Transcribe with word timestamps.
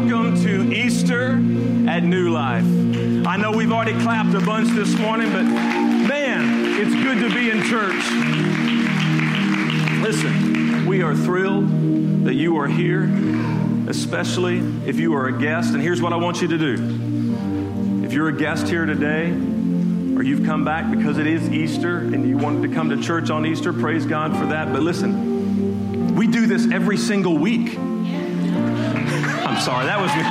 welcome 0.00 0.34
to 0.42 0.72
Easter 0.72 1.32
at 1.86 2.02
New 2.02 2.30
Life. 2.30 2.64
I 3.26 3.36
know 3.36 3.52
we've 3.52 3.70
already 3.70 3.92
clapped 4.00 4.32
a 4.32 4.40
bunch 4.40 4.70
this 4.70 4.98
morning, 4.98 5.30
but 5.30 5.42
man, 5.42 6.80
it's 6.80 6.94
good 6.94 7.18
to 7.18 7.34
be 7.34 7.50
in 7.50 7.62
church. 7.64 8.02
Listen, 10.02 10.86
we 10.86 11.02
are 11.02 11.14
thrilled 11.14 12.24
that 12.24 12.32
you 12.32 12.56
are 12.56 12.66
here, 12.66 13.04
especially 13.88 14.60
if 14.86 14.98
you 14.98 15.14
are 15.14 15.26
a 15.26 15.38
guest. 15.38 15.74
And 15.74 15.82
here's 15.82 16.00
what 16.00 16.14
I 16.14 16.16
want 16.16 16.40
you 16.40 16.48
to 16.48 16.56
do 16.56 18.02
if 18.02 18.14
you're 18.14 18.28
a 18.28 18.36
guest 18.36 18.68
here 18.68 18.86
today, 18.86 19.32
or 20.16 20.22
you've 20.22 20.46
come 20.46 20.64
back 20.64 20.90
because 20.90 21.18
it 21.18 21.26
is 21.26 21.46
Easter 21.50 21.98
and 21.98 22.26
you 22.26 22.38
wanted 22.38 22.66
to 22.66 22.74
come 22.74 22.88
to 22.88 23.02
church 23.02 23.28
on 23.28 23.44
Easter, 23.44 23.74
praise 23.74 24.06
God 24.06 24.34
for 24.34 24.46
that. 24.46 24.72
But 24.72 24.80
listen, 24.80 26.14
we 26.14 26.26
do 26.26 26.46
this 26.46 26.72
every 26.72 26.96
single 26.96 27.36
week. 27.36 27.78
I'm 29.60 29.66
sorry, 29.66 29.84
that 29.84 30.00
was 30.00 30.10
me. 30.16 30.22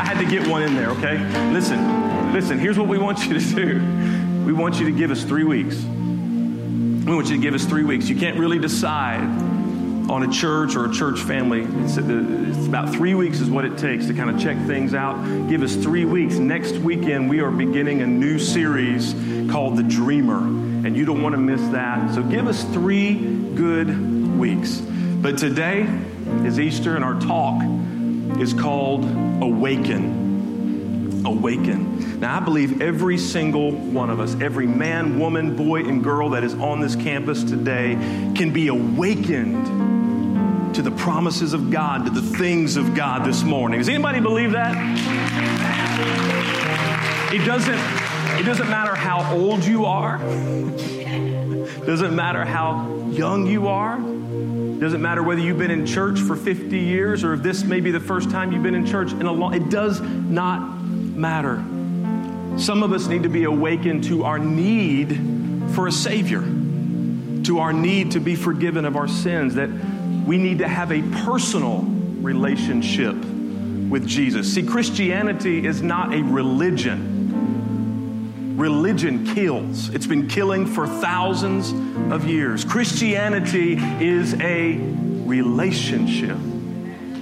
I 0.00 0.04
had 0.04 0.18
to 0.18 0.28
get 0.28 0.48
one 0.48 0.64
in 0.64 0.74
there, 0.74 0.90
okay? 0.90 1.18
Listen, 1.52 2.32
listen, 2.32 2.58
here's 2.58 2.76
what 2.76 2.88
we 2.88 2.98
want 2.98 3.24
you 3.26 3.38
to 3.38 3.54
do. 3.54 4.44
We 4.44 4.52
want 4.52 4.80
you 4.80 4.86
to 4.86 4.90
give 4.90 5.12
us 5.12 5.22
three 5.22 5.44
weeks. 5.44 5.76
We 5.76 7.14
want 7.14 7.28
you 7.28 7.36
to 7.36 7.40
give 7.40 7.54
us 7.54 7.64
three 7.64 7.84
weeks. 7.84 8.08
You 8.08 8.16
can't 8.16 8.40
really 8.40 8.58
decide 8.58 9.20
on 10.10 10.24
a 10.24 10.32
church 10.32 10.74
or 10.74 10.86
a 10.86 10.92
church 10.92 11.20
family. 11.20 11.60
It's, 11.84 11.96
uh, 11.96 12.02
it's, 12.48 12.66
about 12.66 12.92
three 12.92 13.14
weeks 13.14 13.38
is 13.38 13.48
what 13.48 13.64
it 13.64 13.78
takes 13.78 14.06
to 14.06 14.14
kind 14.14 14.30
of 14.30 14.40
check 14.40 14.56
things 14.66 14.92
out. 14.92 15.22
Give 15.48 15.62
us 15.62 15.76
three 15.76 16.06
weeks. 16.06 16.38
Next 16.38 16.72
weekend, 16.78 17.30
we 17.30 17.38
are 17.38 17.52
beginning 17.52 18.02
a 18.02 18.06
new 18.08 18.40
series 18.40 19.14
called 19.48 19.76
The 19.76 19.84
Dreamer, 19.84 20.38
and 20.38 20.96
you 20.96 21.04
don't 21.04 21.22
want 21.22 21.36
to 21.36 21.40
miss 21.40 21.60
that. 21.68 22.16
So 22.16 22.24
give 22.24 22.48
us 22.48 22.64
three 22.64 23.14
good 23.54 24.36
weeks. 24.36 24.80
But 24.80 25.38
today, 25.38 25.86
is 26.46 26.60
Easter, 26.60 26.96
and 26.96 27.04
our 27.04 27.18
talk 27.20 27.62
is 28.40 28.52
called 28.52 29.04
Awaken. 29.42 31.22
Awaken. 31.26 32.20
Now, 32.20 32.36
I 32.36 32.40
believe 32.40 32.80
every 32.80 33.18
single 33.18 33.72
one 33.72 34.10
of 34.10 34.20
us, 34.20 34.36
every 34.40 34.66
man, 34.66 35.18
woman, 35.18 35.56
boy, 35.56 35.84
and 35.84 36.02
girl 36.02 36.30
that 36.30 36.44
is 36.44 36.54
on 36.54 36.80
this 36.80 36.96
campus 36.96 37.44
today 37.44 37.94
can 38.34 38.52
be 38.52 38.68
awakened 38.68 40.74
to 40.74 40.82
the 40.82 40.90
promises 40.92 41.52
of 41.52 41.70
God, 41.70 42.04
to 42.04 42.10
the 42.10 42.22
things 42.22 42.76
of 42.76 42.94
God 42.94 43.24
this 43.24 43.42
morning. 43.42 43.78
Does 43.78 43.88
anybody 43.88 44.20
believe 44.20 44.52
that? 44.52 44.76
It 47.32 47.44
doesn't, 47.44 47.78
it 48.38 48.44
doesn't 48.44 48.70
matter 48.70 48.94
how 48.94 49.34
old 49.34 49.64
you 49.64 49.84
are. 49.84 50.18
Doesn't 51.88 52.14
matter 52.14 52.44
how 52.44 52.86
young 53.12 53.46
you 53.46 53.68
are. 53.68 53.98
Doesn't 54.80 55.02
matter 55.02 55.24
whether 55.24 55.40
you've 55.40 55.58
been 55.58 55.72
in 55.72 55.84
church 55.84 56.20
for 56.20 56.36
50 56.36 56.78
years 56.78 57.24
or 57.24 57.34
if 57.34 57.42
this 57.42 57.64
may 57.64 57.80
be 57.80 57.90
the 57.90 57.98
first 57.98 58.30
time 58.30 58.52
you've 58.52 58.62
been 58.62 58.76
in 58.76 58.86
church 58.86 59.10
in 59.10 59.26
a 59.26 59.32
long 59.32 59.54
it 59.54 59.70
does 59.70 60.00
not 60.00 60.80
matter. 60.80 61.56
Some 62.58 62.84
of 62.84 62.92
us 62.92 63.08
need 63.08 63.24
to 63.24 63.28
be 63.28 63.44
awakened 63.44 64.04
to 64.04 64.24
our 64.24 64.38
need 64.38 65.20
for 65.74 65.88
a 65.88 65.92
savior, 65.92 66.40
to 66.40 67.58
our 67.58 67.72
need 67.72 68.12
to 68.12 68.20
be 68.20 68.36
forgiven 68.36 68.84
of 68.84 68.96
our 68.96 69.08
sins, 69.08 69.56
that 69.56 69.68
we 70.24 70.38
need 70.38 70.58
to 70.58 70.68
have 70.68 70.92
a 70.92 71.02
personal 71.24 71.82
relationship 72.20 73.16
with 73.16 74.06
Jesus. 74.06 74.54
See, 74.54 74.62
Christianity 74.62 75.66
is 75.66 75.82
not 75.82 76.14
a 76.14 76.22
religion 76.22 77.17
religion 78.58 79.24
kills. 79.34 79.88
It's 79.90 80.06
been 80.06 80.26
killing 80.26 80.66
for 80.66 80.86
thousands 80.86 81.70
of 82.12 82.26
years. 82.26 82.64
Christianity 82.64 83.74
is 84.04 84.34
a 84.40 84.76
relationship 84.76 86.36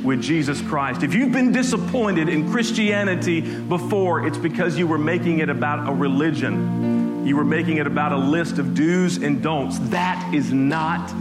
with 0.03 0.23
Jesus 0.23 0.63
Christ. 0.63 1.03
If 1.03 1.13
you've 1.13 1.33
been 1.33 1.53
disappointed 1.53 2.31
in 2.31 2.51
Christianity 2.51 3.43
before, 3.43 4.27
it's 4.27 4.39
because 4.39 4.79
you 4.79 4.87
were 4.87 4.99
making 4.99 5.41
it 5.41 5.51
about 5.51 5.87
a 5.87 5.93
religion. 5.93 7.27
You 7.27 7.37
were 7.37 7.45
making 7.45 7.77
it 7.77 7.87
about 7.87 8.13
a 8.13 8.17
list 8.17 8.59
of 8.59 8.75
do's 8.75 9.19
and 9.19 9.43
don'ts. 9.43 9.79
That 9.91 10.33
is 10.33 10.53
not 10.53 11.13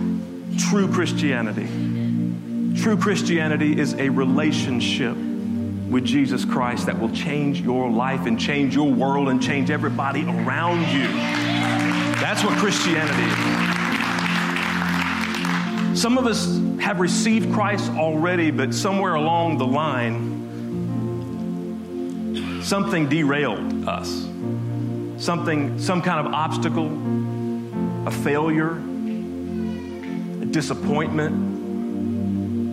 true 0.57 0.87
Christianity. 0.93 1.67
True 2.79 2.95
Christianity 2.95 3.77
is 3.77 3.95
a 3.95 4.07
relationship 4.07 5.17
with 5.89 6.03
Jesus 6.03 6.43
Christ 6.45 6.87
that 6.87 6.99
will 6.99 7.11
change 7.11 7.61
your 7.61 7.89
life 7.89 8.25
and 8.25 8.39
change 8.39 8.75
your 8.75 8.91
world 8.91 9.29
and 9.29 9.41
change 9.41 9.69
everybody 9.69 10.23
around 10.23 10.81
you. 10.91 11.07
That's 12.19 12.43
what 12.43 12.57
Christianity 12.57 13.23
is. 15.91 16.01
Some 16.01 16.17
of 16.17 16.25
us 16.25 16.59
have 16.79 16.99
received 16.99 17.53
Christ 17.53 17.89
already, 17.91 18.51
but 18.51 18.73
somewhere 18.73 19.13
along 19.15 19.57
the 19.57 19.65
line, 19.65 20.33
something 22.63 23.07
derailed 23.07 23.87
us. 23.87 24.27
Something, 25.17 25.79
some 25.79 26.01
kind 26.01 26.27
of 26.27 26.33
obstacle, 26.33 26.87
a 28.05 28.11
failure, 28.11 28.71
a 30.41 30.45
disappointment 30.45 31.54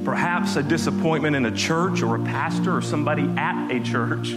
perhaps 0.04 0.56
a 0.56 0.62
disappointment 0.62 1.36
in 1.36 1.46
a 1.46 1.50
church 1.50 2.02
or 2.02 2.16
a 2.16 2.24
pastor 2.24 2.76
or 2.76 2.82
somebody 2.82 3.22
at 3.36 3.70
a 3.70 3.80
church. 3.80 4.34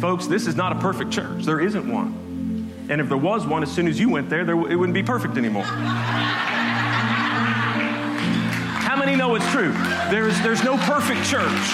Folks, 0.00 0.26
this 0.26 0.46
is 0.46 0.56
not 0.56 0.72
a 0.72 0.80
perfect 0.80 1.10
church. 1.10 1.44
There 1.44 1.60
isn't 1.60 1.90
one. 1.90 2.86
And 2.90 3.00
if 3.00 3.08
there 3.08 3.16
was 3.16 3.46
one, 3.46 3.62
as 3.62 3.70
soon 3.70 3.86
as 3.86 3.98
you 4.00 4.08
went 4.08 4.28
there, 4.28 4.44
there 4.44 4.54
it 4.54 4.76
wouldn't 4.76 4.94
be 4.94 5.02
perfect 5.02 5.36
anymore. 5.36 5.64
How 8.82 8.96
many 8.96 9.16
know 9.16 9.34
it's 9.36 9.50
true? 9.50 9.72
There's, 10.10 10.40
there's 10.40 10.64
no 10.64 10.76
perfect 10.78 11.24
church. 11.24 11.70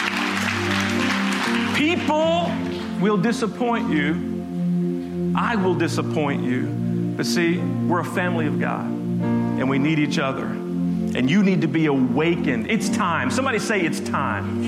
People 1.76 2.52
will 3.00 3.16
disappoint 3.16 3.90
you. 3.90 5.32
I 5.36 5.56
will 5.56 5.74
disappoint 5.74 6.44
you. 6.44 6.66
But 7.16 7.26
see, 7.26 7.58
we're 7.58 8.00
a 8.00 8.04
family 8.04 8.46
of 8.46 8.60
God, 8.60 8.84
and 8.84 9.70
we 9.70 9.78
need 9.78 9.98
each 9.98 10.18
other 10.18 10.66
and 11.15 11.31
you 11.31 11.43
need 11.43 11.61
to 11.61 11.69
be 11.69 11.87
awakened. 11.87 12.71
It's 12.71 12.89
time. 12.89 13.31
Somebody 13.31 13.59
say 13.59 13.81
it's 13.81 14.00
time. 14.00 14.62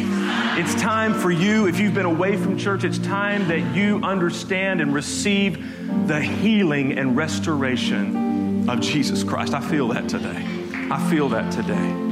It's 0.59 0.75
time 0.75 1.15
for 1.15 1.31
you, 1.31 1.66
if 1.66 1.78
you've 1.78 1.94
been 1.94 2.06
away 2.06 2.37
from 2.37 2.56
church, 2.59 2.84
it's 2.84 2.99
time 2.99 3.49
that 3.49 3.75
you 3.75 4.00
understand 4.03 4.81
and 4.81 4.93
receive 4.94 6.06
the 6.06 6.21
healing 6.21 6.99
and 6.99 7.16
restoration 7.16 8.69
of 8.69 8.81
Jesus 8.81 9.25
Christ. 9.25 9.54
I 9.54 9.60
feel 9.60 9.88
that 9.88 10.09
today. 10.09 10.44
I 10.91 11.10
feel 11.10 11.28
that 11.31 11.53
today. 11.53 12.06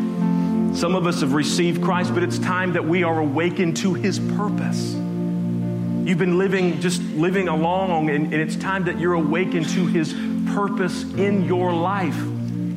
Some 0.74 0.94
of 0.94 1.06
us 1.06 1.22
have 1.22 1.32
received 1.32 1.82
Christ, 1.82 2.12
but 2.12 2.22
it's 2.22 2.38
time 2.38 2.74
that 2.74 2.84
we 2.84 3.02
are 3.02 3.18
awakened 3.18 3.78
to 3.78 3.94
his 3.94 4.18
purpose. 4.18 4.92
You've 4.92 6.18
been 6.18 6.38
living, 6.38 6.80
just 6.80 7.02
living 7.14 7.48
along, 7.48 8.10
and, 8.10 8.32
it's 8.32 8.56
time 8.56 8.84
that 8.84 9.00
you're 9.00 9.14
awakened 9.14 9.68
to 9.70 9.86
his 9.86 10.14
purpose 10.54 11.02
in 11.14 11.44
your 11.44 11.72
life. 11.72 12.16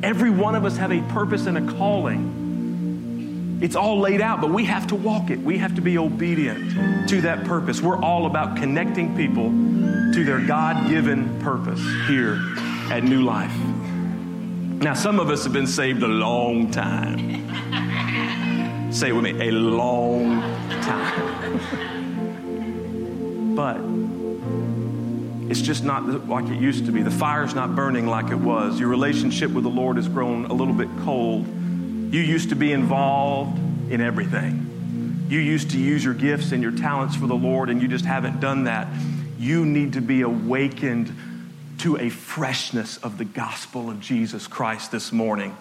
Every 0.02 0.30
one 0.30 0.54
of 0.54 0.64
us 0.64 0.76
have 0.78 0.92
a 0.92 1.02
purpose 1.12 1.46
and 1.46 1.58
a 1.58 1.72
calling. 1.74 3.58
It's 3.62 3.76
all 3.76 4.00
laid 4.00 4.22
out, 4.22 4.40
but 4.40 4.50
we 4.50 4.64
have 4.64 4.86
to 4.86 4.94
walk 4.94 5.30
it. 5.30 5.38
We 5.38 5.58
have 5.58 5.74
to 5.74 5.82
be 5.82 5.98
obedient 5.98 7.08
to 7.10 7.20
that 7.22 7.44
purpose. 7.44 7.82
We're 7.82 8.00
all 8.00 8.24
about 8.24 8.56
connecting 8.56 9.14
people 9.14 9.50
to 9.50 10.24
their 10.24 10.40
God 10.40 10.88
given 10.88 11.38
purpose 11.40 11.80
here 12.08 12.38
at 12.90 13.04
New 13.04 13.22
Life. 13.22 13.54
Now, 14.82 14.94
some 14.94 15.20
of 15.20 15.28
us 15.28 15.44
have 15.44 15.52
been 15.52 15.66
saved 15.66 16.02
a 16.02 16.08
long 16.08 16.70
time. 16.70 17.50
Say 18.90 19.10
it 19.10 19.12
with 19.12 19.24
me 19.24 19.48
a 19.48 19.52
long 19.52 20.40
time. 20.80 21.60
but 23.54 23.76
it's 25.50 25.60
just 25.60 25.82
not 25.82 26.28
like 26.28 26.44
it 26.44 26.60
used 26.60 26.86
to 26.86 26.92
be. 26.92 27.02
The 27.02 27.10
fire's 27.10 27.56
not 27.56 27.74
burning 27.74 28.06
like 28.06 28.30
it 28.30 28.38
was. 28.38 28.78
Your 28.78 28.88
relationship 28.88 29.50
with 29.50 29.64
the 29.64 29.70
Lord 29.70 29.96
has 29.96 30.06
grown 30.06 30.44
a 30.44 30.52
little 30.52 30.72
bit 30.72 30.88
cold. 31.00 31.44
You 31.44 32.20
used 32.20 32.50
to 32.50 32.54
be 32.54 32.72
involved 32.72 33.58
in 33.90 34.00
everything. 34.00 35.26
You 35.28 35.40
used 35.40 35.72
to 35.72 35.78
use 35.78 36.04
your 36.04 36.14
gifts 36.14 36.52
and 36.52 36.62
your 36.62 36.70
talents 36.70 37.16
for 37.16 37.26
the 37.26 37.34
Lord, 37.34 37.68
and 37.68 37.82
you 37.82 37.88
just 37.88 38.04
haven't 38.04 38.38
done 38.38 38.64
that. 38.64 38.86
You 39.40 39.66
need 39.66 39.94
to 39.94 40.00
be 40.00 40.22
awakened 40.22 41.12
to 41.78 41.96
a 41.96 42.10
freshness 42.10 42.98
of 42.98 43.18
the 43.18 43.24
gospel 43.24 43.90
of 43.90 43.98
Jesus 44.00 44.46
Christ 44.46 44.92
this 44.92 45.10
morning. 45.10 45.56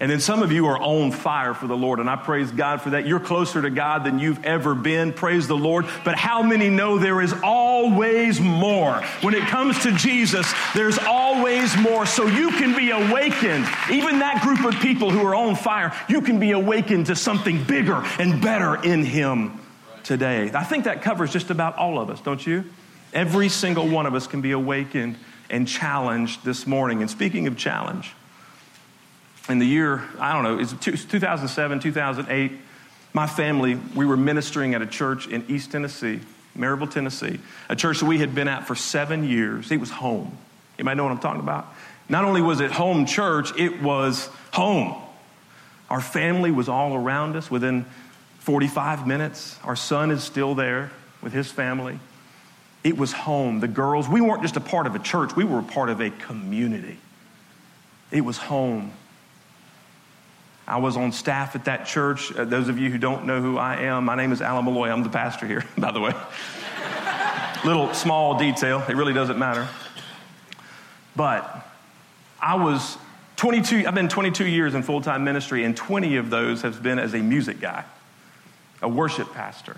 And 0.00 0.08
then 0.08 0.20
some 0.20 0.42
of 0.42 0.52
you 0.52 0.66
are 0.66 0.78
on 0.78 1.10
fire 1.10 1.54
for 1.54 1.66
the 1.66 1.76
Lord, 1.76 1.98
and 1.98 2.08
I 2.08 2.14
praise 2.14 2.52
God 2.52 2.80
for 2.80 2.90
that. 2.90 3.04
You're 3.04 3.18
closer 3.18 3.60
to 3.60 3.70
God 3.70 4.04
than 4.04 4.20
you've 4.20 4.44
ever 4.44 4.76
been. 4.76 5.12
Praise 5.12 5.48
the 5.48 5.56
Lord. 5.56 5.86
But 6.04 6.14
how 6.14 6.40
many 6.40 6.68
know 6.68 6.98
there 6.98 7.20
is 7.20 7.34
always 7.42 8.40
more? 8.40 9.02
When 9.22 9.34
it 9.34 9.42
comes 9.48 9.76
to 9.82 9.90
Jesus, 9.92 10.52
there's 10.72 10.98
always 10.98 11.76
more. 11.78 12.06
So 12.06 12.26
you 12.26 12.50
can 12.52 12.76
be 12.76 12.92
awakened. 12.92 13.66
Even 13.90 14.20
that 14.20 14.40
group 14.42 14.64
of 14.64 14.80
people 14.80 15.10
who 15.10 15.26
are 15.26 15.34
on 15.34 15.56
fire, 15.56 15.92
you 16.08 16.20
can 16.20 16.38
be 16.38 16.52
awakened 16.52 17.06
to 17.06 17.16
something 17.16 17.64
bigger 17.64 18.00
and 18.20 18.40
better 18.40 18.80
in 18.80 19.04
Him 19.04 19.60
today. 20.04 20.52
I 20.54 20.62
think 20.62 20.84
that 20.84 21.02
covers 21.02 21.32
just 21.32 21.50
about 21.50 21.76
all 21.76 21.98
of 21.98 22.08
us, 22.08 22.20
don't 22.20 22.46
you? 22.46 22.64
Every 23.12 23.48
single 23.48 23.88
one 23.88 24.06
of 24.06 24.14
us 24.14 24.28
can 24.28 24.42
be 24.42 24.52
awakened 24.52 25.16
and 25.50 25.66
challenged 25.66 26.44
this 26.44 26.68
morning. 26.68 27.00
And 27.00 27.10
speaking 27.10 27.48
of 27.48 27.56
challenge, 27.56 28.14
in 29.48 29.58
the 29.58 29.66
year, 29.66 30.02
I 30.18 30.32
don't 30.32 30.44
know, 30.44 30.58
it's 30.58 30.72
2007, 31.04 31.80
2008, 31.80 32.52
my 33.14 33.26
family, 33.26 33.80
we 33.94 34.04
were 34.06 34.16
ministering 34.16 34.74
at 34.74 34.82
a 34.82 34.86
church 34.86 35.26
in 35.26 35.44
East 35.48 35.72
Tennessee, 35.72 36.20
Maryville, 36.56 36.90
Tennessee, 36.90 37.40
a 37.68 37.76
church 37.76 38.00
that 38.00 38.06
we 38.06 38.18
had 38.18 38.34
been 38.34 38.48
at 38.48 38.66
for 38.66 38.74
seven 38.74 39.24
years. 39.24 39.70
It 39.70 39.80
was 39.80 39.90
home. 39.90 40.36
Anybody 40.78 40.96
know 40.96 41.04
what 41.04 41.12
I'm 41.12 41.18
talking 41.18 41.40
about? 41.40 41.66
Not 42.08 42.24
only 42.24 42.42
was 42.42 42.60
it 42.60 42.70
home 42.70 43.06
church, 43.06 43.56
it 43.58 43.82
was 43.82 44.28
home. 44.52 44.94
Our 45.90 46.00
family 46.00 46.50
was 46.50 46.68
all 46.68 46.94
around 46.94 47.36
us 47.36 47.50
within 47.50 47.86
45 48.40 49.06
minutes. 49.06 49.58
Our 49.64 49.76
son 49.76 50.10
is 50.10 50.22
still 50.22 50.54
there 50.54 50.90
with 51.22 51.32
his 51.32 51.50
family. 51.50 51.98
It 52.84 52.96
was 52.96 53.12
home. 53.12 53.60
The 53.60 53.68
girls, 53.68 54.08
we 54.08 54.20
weren't 54.20 54.42
just 54.42 54.56
a 54.56 54.60
part 54.60 54.86
of 54.86 54.94
a 54.94 54.98
church, 54.98 55.34
we 55.34 55.44
were 55.44 55.58
a 55.58 55.64
part 55.64 55.88
of 55.88 56.00
a 56.00 56.10
community. 56.10 56.98
It 58.10 58.22
was 58.22 58.38
home. 58.38 58.92
I 60.68 60.76
was 60.76 60.98
on 60.98 61.12
staff 61.12 61.56
at 61.56 61.64
that 61.64 61.86
church. 61.86 62.30
Uh, 62.36 62.44
those 62.44 62.68
of 62.68 62.78
you 62.78 62.90
who 62.90 62.98
don't 62.98 63.24
know 63.24 63.40
who 63.40 63.56
I 63.56 63.76
am, 63.76 64.04
my 64.04 64.14
name 64.14 64.32
is 64.32 64.42
Alan 64.42 64.66
Malloy. 64.66 64.90
I'm 64.90 65.02
the 65.02 65.08
pastor 65.08 65.46
here, 65.46 65.64
by 65.78 65.92
the 65.92 66.00
way. 66.00 66.12
Little 67.64 67.94
small 67.94 68.38
detail, 68.38 68.84
it 68.86 68.94
really 68.94 69.14
doesn't 69.14 69.38
matter. 69.38 69.66
But 71.16 71.66
I 72.38 72.56
was 72.56 72.98
22, 73.36 73.84
I've 73.86 73.94
been 73.94 74.10
22 74.10 74.46
years 74.46 74.74
in 74.74 74.82
full 74.82 75.00
time 75.00 75.24
ministry, 75.24 75.64
and 75.64 75.74
20 75.74 76.16
of 76.16 76.28
those 76.28 76.60
have 76.60 76.82
been 76.82 76.98
as 76.98 77.14
a 77.14 77.18
music 77.18 77.60
guy, 77.60 77.84
a 78.82 78.88
worship 78.88 79.32
pastor. 79.32 79.76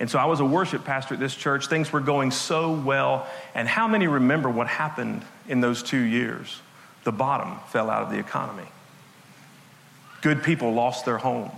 And 0.00 0.10
so 0.10 0.18
I 0.18 0.24
was 0.24 0.40
a 0.40 0.44
worship 0.44 0.84
pastor 0.84 1.14
at 1.14 1.20
this 1.20 1.36
church. 1.36 1.68
Things 1.68 1.92
were 1.92 2.00
going 2.00 2.32
so 2.32 2.72
well. 2.72 3.28
And 3.54 3.68
how 3.68 3.86
many 3.86 4.08
remember 4.08 4.50
what 4.50 4.66
happened 4.66 5.24
in 5.48 5.60
those 5.60 5.84
two 5.84 6.00
years? 6.00 6.60
The 7.04 7.12
bottom 7.12 7.60
fell 7.68 7.88
out 7.88 8.02
of 8.02 8.10
the 8.10 8.18
economy. 8.18 8.66
Good 10.26 10.42
people 10.42 10.72
lost 10.72 11.04
their 11.04 11.18
homes. 11.18 11.52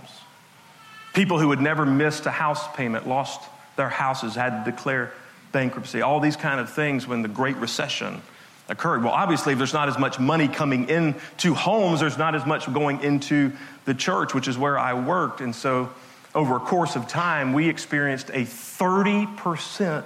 People 1.15 1.39
who 1.39 1.49
had 1.49 1.59
never 1.59 1.87
missed 1.87 2.27
a 2.27 2.29
house 2.29 2.63
payment 2.75 3.07
lost 3.07 3.41
their 3.77 3.89
houses, 3.89 4.35
had 4.35 4.63
to 4.63 4.71
declare 4.71 5.11
bankruptcy. 5.51 6.03
All 6.03 6.19
these 6.19 6.35
kind 6.35 6.59
of 6.59 6.69
things 6.69 7.07
when 7.07 7.23
the 7.23 7.27
Great 7.27 7.55
Recession 7.55 8.21
occurred. 8.67 9.03
Well, 9.03 9.11
obviously, 9.11 9.53
if 9.53 9.57
there's 9.57 9.73
not 9.73 9.89
as 9.89 9.97
much 9.97 10.19
money 10.19 10.47
coming 10.47 10.87
into 10.87 11.55
homes, 11.55 11.99
there's 11.99 12.19
not 12.19 12.35
as 12.35 12.45
much 12.45 12.71
going 12.71 13.01
into 13.01 13.53
the 13.85 13.95
church, 13.95 14.35
which 14.35 14.47
is 14.47 14.55
where 14.55 14.77
I 14.77 14.93
worked. 14.93 15.41
And 15.41 15.55
so, 15.55 15.89
over 16.35 16.57
a 16.57 16.59
course 16.59 16.95
of 16.95 17.07
time, 17.07 17.53
we 17.53 17.69
experienced 17.69 18.29
a 18.29 18.43
30% 18.43 20.03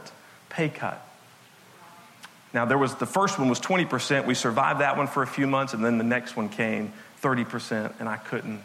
pay 0.47 0.69
cut. 0.69 1.05
Now, 2.53 2.63
there 2.63 2.77
was 2.77 2.95
the 2.95 3.05
first 3.05 3.37
one 3.37 3.49
was 3.49 3.59
20%. 3.59 4.25
We 4.25 4.35
survived 4.35 4.79
that 4.79 4.95
one 4.95 5.07
for 5.07 5.21
a 5.21 5.27
few 5.27 5.47
months, 5.47 5.73
and 5.73 5.83
then 5.83 5.97
the 5.97 6.05
next 6.05 6.37
one 6.37 6.47
came 6.47 6.93
30%, 7.23 7.99
and 7.99 8.09
I 8.09 8.17
couldn't 8.17 8.61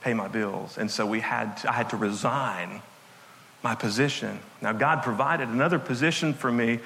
pay 0.00 0.14
my 0.14 0.28
bills. 0.28 0.78
And 0.78 0.90
so 0.90 1.04
we 1.04 1.20
had 1.20 1.56
to, 1.58 1.70
I 1.70 1.72
had 1.72 1.90
to 1.90 1.96
resign 1.96 2.80
my 3.62 3.74
position. 3.74 4.38
Now, 4.62 4.72
God 4.72 5.02
provided 5.02 5.48
another 5.48 5.78
position 5.78 6.32
for 6.32 6.50
me, 6.50 6.78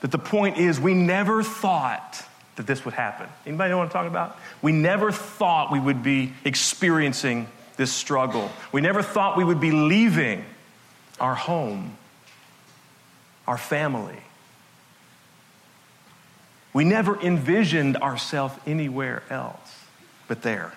but 0.00 0.10
the 0.10 0.18
point 0.18 0.58
is, 0.58 0.78
we 0.78 0.92
never 0.92 1.42
thought 1.42 2.22
that 2.56 2.66
this 2.66 2.84
would 2.84 2.94
happen. 2.94 3.28
Anybody 3.46 3.70
know 3.70 3.78
what 3.78 3.84
I'm 3.84 3.90
talking 3.90 4.10
about? 4.10 4.36
We 4.60 4.72
never 4.72 5.12
thought 5.12 5.72
we 5.72 5.80
would 5.80 6.02
be 6.02 6.32
experiencing 6.44 7.48
this 7.76 7.92
struggle. 7.92 8.50
We 8.72 8.80
never 8.80 9.02
thought 9.02 9.36
we 9.36 9.44
would 9.44 9.60
be 9.60 9.70
leaving 9.70 10.44
our 11.20 11.36
home, 11.36 11.96
our 13.46 13.58
family. 13.58 14.18
We 16.72 16.84
never 16.84 17.18
envisioned 17.20 17.96
ourselves 17.96 18.54
anywhere 18.66 19.22
else 19.30 19.78
but 20.28 20.42
there. 20.42 20.72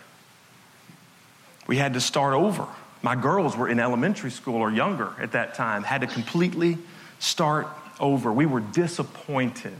We 1.68 1.78
had 1.78 1.94
to 1.94 2.02
start 2.02 2.34
over. 2.34 2.66
My 3.04 3.16
girls 3.16 3.56
were 3.56 3.70
in 3.70 3.80
elementary 3.80 4.32
school 4.32 4.58
or 4.58 4.72
younger 4.72 5.14
at 5.20 5.34
that 5.34 5.56
time, 5.56 5.84
had 5.84 6.02
to 6.02 6.08
completely 6.08 6.78
start 7.20 7.68
over. 8.00 8.32
We 8.32 8.46
were 8.46 8.60
disappointed. 8.60 9.76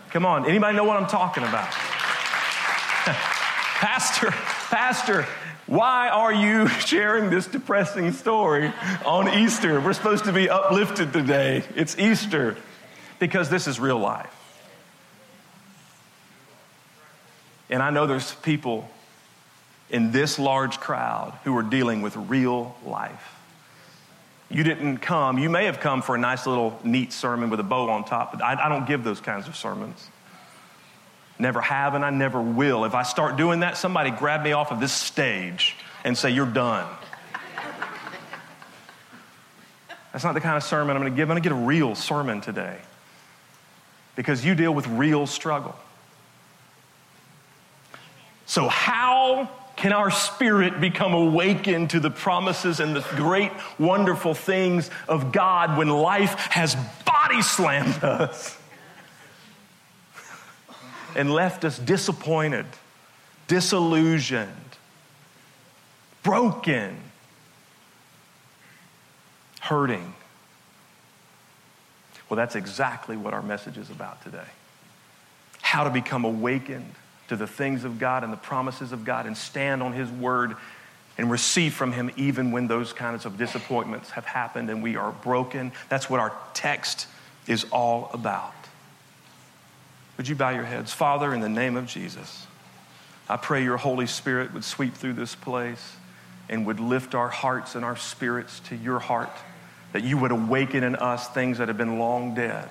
Come 0.09 0.25
on, 0.25 0.45
anybody 0.45 0.75
know 0.75 0.83
what 0.83 0.97
I'm 0.97 1.07
talking 1.07 1.43
about? 1.43 1.71
Pastor, 3.83 4.31
Pastor, 4.31 5.25
why 5.73 6.09
are 6.09 6.31
you 6.31 6.67
sharing 6.85 7.31
this 7.31 7.47
depressing 7.47 8.11
story 8.11 8.71
on 9.05 9.27
Easter? 9.27 9.81
We're 9.81 9.93
supposed 9.93 10.25
to 10.25 10.31
be 10.31 10.47
uplifted 10.47 11.11
today. 11.11 11.63
It's 11.75 11.97
Easter 11.97 12.55
because 13.19 13.49
this 13.49 13.67
is 13.67 13.79
real 13.79 13.97
life. 13.97 14.31
And 17.71 17.81
I 17.81 17.89
know 17.89 18.05
there's 18.05 18.35
people 18.35 18.87
in 19.89 20.11
this 20.11 20.37
large 20.37 20.79
crowd 20.79 21.33
who 21.43 21.57
are 21.57 21.63
dealing 21.63 22.03
with 22.03 22.15
real 22.15 22.75
life. 22.85 23.35
You 24.51 24.63
didn't 24.63 24.97
come, 24.97 25.39
you 25.39 25.49
may 25.49 25.65
have 25.65 25.79
come 25.79 26.03
for 26.03 26.13
a 26.13 26.19
nice 26.19 26.45
little 26.45 26.79
neat 26.83 27.11
sermon 27.11 27.49
with 27.49 27.59
a 27.59 27.63
bow 27.63 27.89
on 27.89 28.03
top, 28.03 28.33
but 28.33 28.43
I, 28.43 28.65
I 28.65 28.69
don't 28.69 28.85
give 28.85 29.03
those 29.03 29.19
kinds 29.19 29.47
of 29.47 29.55
sermons. 29.55 30.07
Never 31.43 31.59
have, 31.59 31.93
and 31.93 32.05
I 32.05 32.09
never 32.09 32.41
will. 32.41 32.85
If 32.85 32.95
I 32.95 33.03
start 33.03 33.35
doing 33.35 33.59
that, 33.59 33.75
somebody 33.75 34.11
grab 34.11 34.45
me 34.45 34.53
off 34.53 34.71
of 34.71 34.79
this 34.79 34.93
stage 34.93 35.75
and 36.05 36.17
say, 36.17 36.29
You're 36.29 36.45
done. 36.45 36.87
That's 40.13 40.23
not 40.23 40.35
the 40.35 40.39
kind 40.39 40.55
of 40.55 40.63
sermon 40.63 40.95
I'm 40.95 41.01
going 41.01 41.11
to 41.11 41.17
give. 41.17 41.29
I'm 41.29 41.33
going 41.33 41.43
to 41.43 41.49
get 41.49 41.53
a 41.53 41.65
real 41.65 41.95
sermon 41.95 42.39
today 42.39 42.79
because 44.15 44.45
you 44.45 44.55
deal 44.55 44.73
with 44.73 44.87
real 44.87 45.27
struggle. 45.27 45.75
So, 48.45 48.69
how 48.69 49.49
can 49.75 49.91
our 49.91 50.11
spirit 50.11 50.79
become 50.79 51.13
awakened 51.13 51.89
to 51.89 51.99
the 51.99 52.09
promises 52.09 52.79
and 52.79 52.95
the 52.95 53.01
great, 53.17 53.51
wonderful 53.77 54.33
things 54.33 54.89
of 55.09 55.33
God 55.33 55.77
when 55.77 55.89
life 55.89 56.35
has 56.51 56.77
body 57.05 57.41
slammed 57.41 58.01
us? 58.01 58.57
And 61.15 61.31
left 61.31 61.65
us 61.65 61.77
disappointed, 61.77 62.65
disillusioned, 63.47 64.49
broken, 66.23 66.97
hurting. 69.61 70.13
Well, 72.29 72.37
that's 72.37 72.55
exactly 72.55 73.15
what 73.15 73.33
our 73.33 73.43
message 73.43 73.77
is 73.77 73.89
about 73.89 74.23
today. 74.23 74.47
How 75.61 75.83
to 75.83 75.89
become 75.89 76.25
awakened 76.25 76.93
to 77.27 77.35
the 77.35 77.47
things 77.47 77.83
of 77.83 77.99
God 77.99 78.23
and 78.23 78.33
the 78.33 78.37
promises 78.37 78.91
of 78.91 79.05
God 79.05 79.25
and 79.25 79.37
stand 79.37 79.81
on 79.81 79.93
His 79.93 80.09
word 80.09 80.55
and 81.17 81.29
receive 81.29 81.73
from 81.73 81.91
Him 81.91 82.11
even 82.17 82.51
when 82.51 82.67
those 82.67 82.91
kinds 82.91 83.25
of 83.25 83.37
disappointments 83.37 84.09
have 84.11 84.25
happened 84.25 84.69
and 84.69 84.81
we 84.81 84.95
are 84.95 85.11
broken. 85.11 85.71
That's 85.89 86.09
what 86.09 86.19
our 86.19 86.33
text 86.53 87.07
is 87.47 87.65
all 87.71 88.09
about. 88.13 88.53
Would 90.17 90.27
you 90.27 90.35
bow 90.35 90.51
your 90.51 90.63
heads? 90.63 90.93
Father, 90.93 91.33
in 91.33 91.41
the 91.41 91.49
name 91.49 91.75
of 91.75 91.87
Jesus, 91.87 92.45
I 93.27 93.37
pray 93.37 93.63
your 93.63 93.77
Holy 93.77 94.05
Spirit 94.05 94.53
would 94.53 94.63
sweep 94.63 94.93
through 94.93 95.13
this 95.13 95.35
place 95.35 95.95
and 96.49 96.65
would 96.65 96.79
lift 96.79 97.15
our 97.15 97.29
hearts 97.29 97.75
and 97.75 97.83
our 97.83 97.95
spirits 97.95 98.59
to 98.61 98.75
your 98.75 98.99
heart, 98.99 99.31
that 99.93 100.03
you 100.03 100.17
would 100.17 100.31
awaken 100.31 100.83
in 100.83 100.95
us 100.95 101.27
things 101.29 101.57
that 101.57 101.67
have 101.67 101.77
been 101.77 101.99
long 101.99 102.35
dead. 102.35 102.69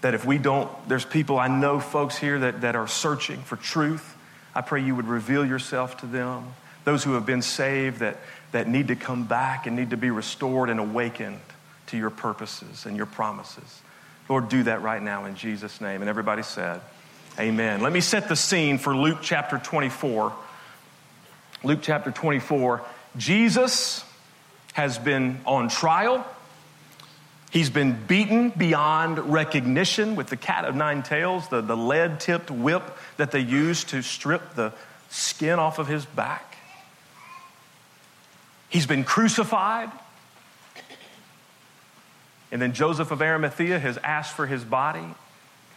That 0.00 0.14
if 0.14 0.24
we 0.24 0.38
don't, 0.38 0.70
there's 0.88 1.04
people, 1.04 1.38
I 1.38 1.48
know 1.48 1.80
folks 1.80 2.16
here 2.16 2.38
that, 2.40 2.62
that 2.62 2.76
are 2.76 2.88
searching 2.88 3.42
for 3.42 3.56
truth. 3.56 4.16
I 4.54 4.62
pray 4.62 4.82
you 4.82 4.94
would 4.94 5.06
reveal 5.06 5.44
yourself 5.44 5.98
to 5.98 6.06
them. 6.06 6.54
Those 6.84 7.04
who 7.04 7.14
have 7.14 7.26
been 7.26 7.42
saved 7.42 8.00
that, 8.00 8.18
that 8.52 8.68
need 8.68 8.88
to 8.88 8.96
come 8.96 9.24
back 9.24 9.66
and 9.66 9.76
need 9.76 9.90
to 9.90 9.96
be 9.96 10.10
restored 10.10 10.70
and 10.70 10.80
awakened 10.80 11.40
to 11.88 11.96
your 11.96 12.10
purposes 12.10 12.86
and 12.86 12.96
your 12.96 13.06
promises. 13.06 13.80
Lord, 14.28 14.48
do 14.48 14.64
that 14.64 14.82
right 14.82 15.02
now 15.02 15.24
in 15.24 15.36
Jesus' 15.36 15.80
name. 15.80 16.02
And 16.02 16.08
everybody 16.08 16.42
said, 16.42 16.80
Amen. 17.38 17.80
Let 17.80 17.92
me 17.92 18.00
set 18.00 18.28
the 18.28 18.36
scene 18.36 18.78
for 18.78 18.96
Luke 18.96 19.18
chapter 19.20 19.58
24. 19.58 20.32
Luke 21.62 21.80
chapter 21.82 22.10
24. 22.10 22.82
Jesus 23.16 24.04
has 24.72 24.98
been 24.98 25.40
on 25.44 25.68
trial. 25.68 26.26
He's 27.50 27.70
been 27.70 27.96
beaten 28.06 28.50
beyond 28.50 29.18
recognition 29.32 30.16
with 30.16 30.28
the 30.28 30.36
cat 30.36 30.64
of 30.64 30.74
nine 30.74 31.02
tails, 31.02 31.48
the, 31.48 31.60
the 31.60 31.76
lead 31.76 32.20
tipped 32.20 32.50
whip 32.50 32.82
that 33.16 33.30
they 33.30 33.40
used 33.40 33.90
to 33.90 34.02
strip 34.02 34.54
the 34.54 34.72
skin 35.10 35.58
off 35.58 35.78
of 35.78 35.86
his 35.86 36.04
back. 36.04 36.56
He's 38.68 38.86
been 38.86 39.04
crucified. 39.04 39.90
And 42.52 42.62
then 42.62 42.72
Joseph 42.72 43.10
of 43.10 43.20
Arimathea 43.20 43.78
has 43.78 43.98
asked 43.98 44.34
for 44.34 44.46
his 44.46 44.64
body, 44.64 45.06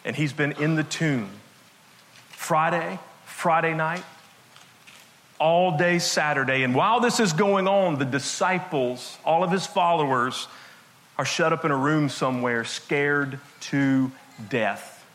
and 0.05 0.15
he's 0.15 0.33
been 0.33 0.53
in 0.53 0.75
the 0.75 0.83
tomb 0.83 1.29
Friday, 2.29 2.99
Friday 3.25 3.73
night, 3.73 4.03
all 5.39 5.77
day 5.77 5.99
Saturday. 5.99 6.63
And 6.63 6.75
while 6.75 6.99
this 6.99 7.19
is 7.19 7.33
going 7.33 7.67
on, 7.67 7.97
the 7.97 8.05
disciples, 8.05 9.17
all 9.25 9.43
of 9.43 9.51
his 9.51 9.65
followers, 9.65 10.47
are 11.17 11.25
shut 11.25 11.51
up 11.51 11.65
in 11.65 11.71
a 11.71 11.75
room 11.75 12.07
somewhere, 12.07 12.63
scared 12.63 13.39
to 13.61 14.11
death. 14.49 15.05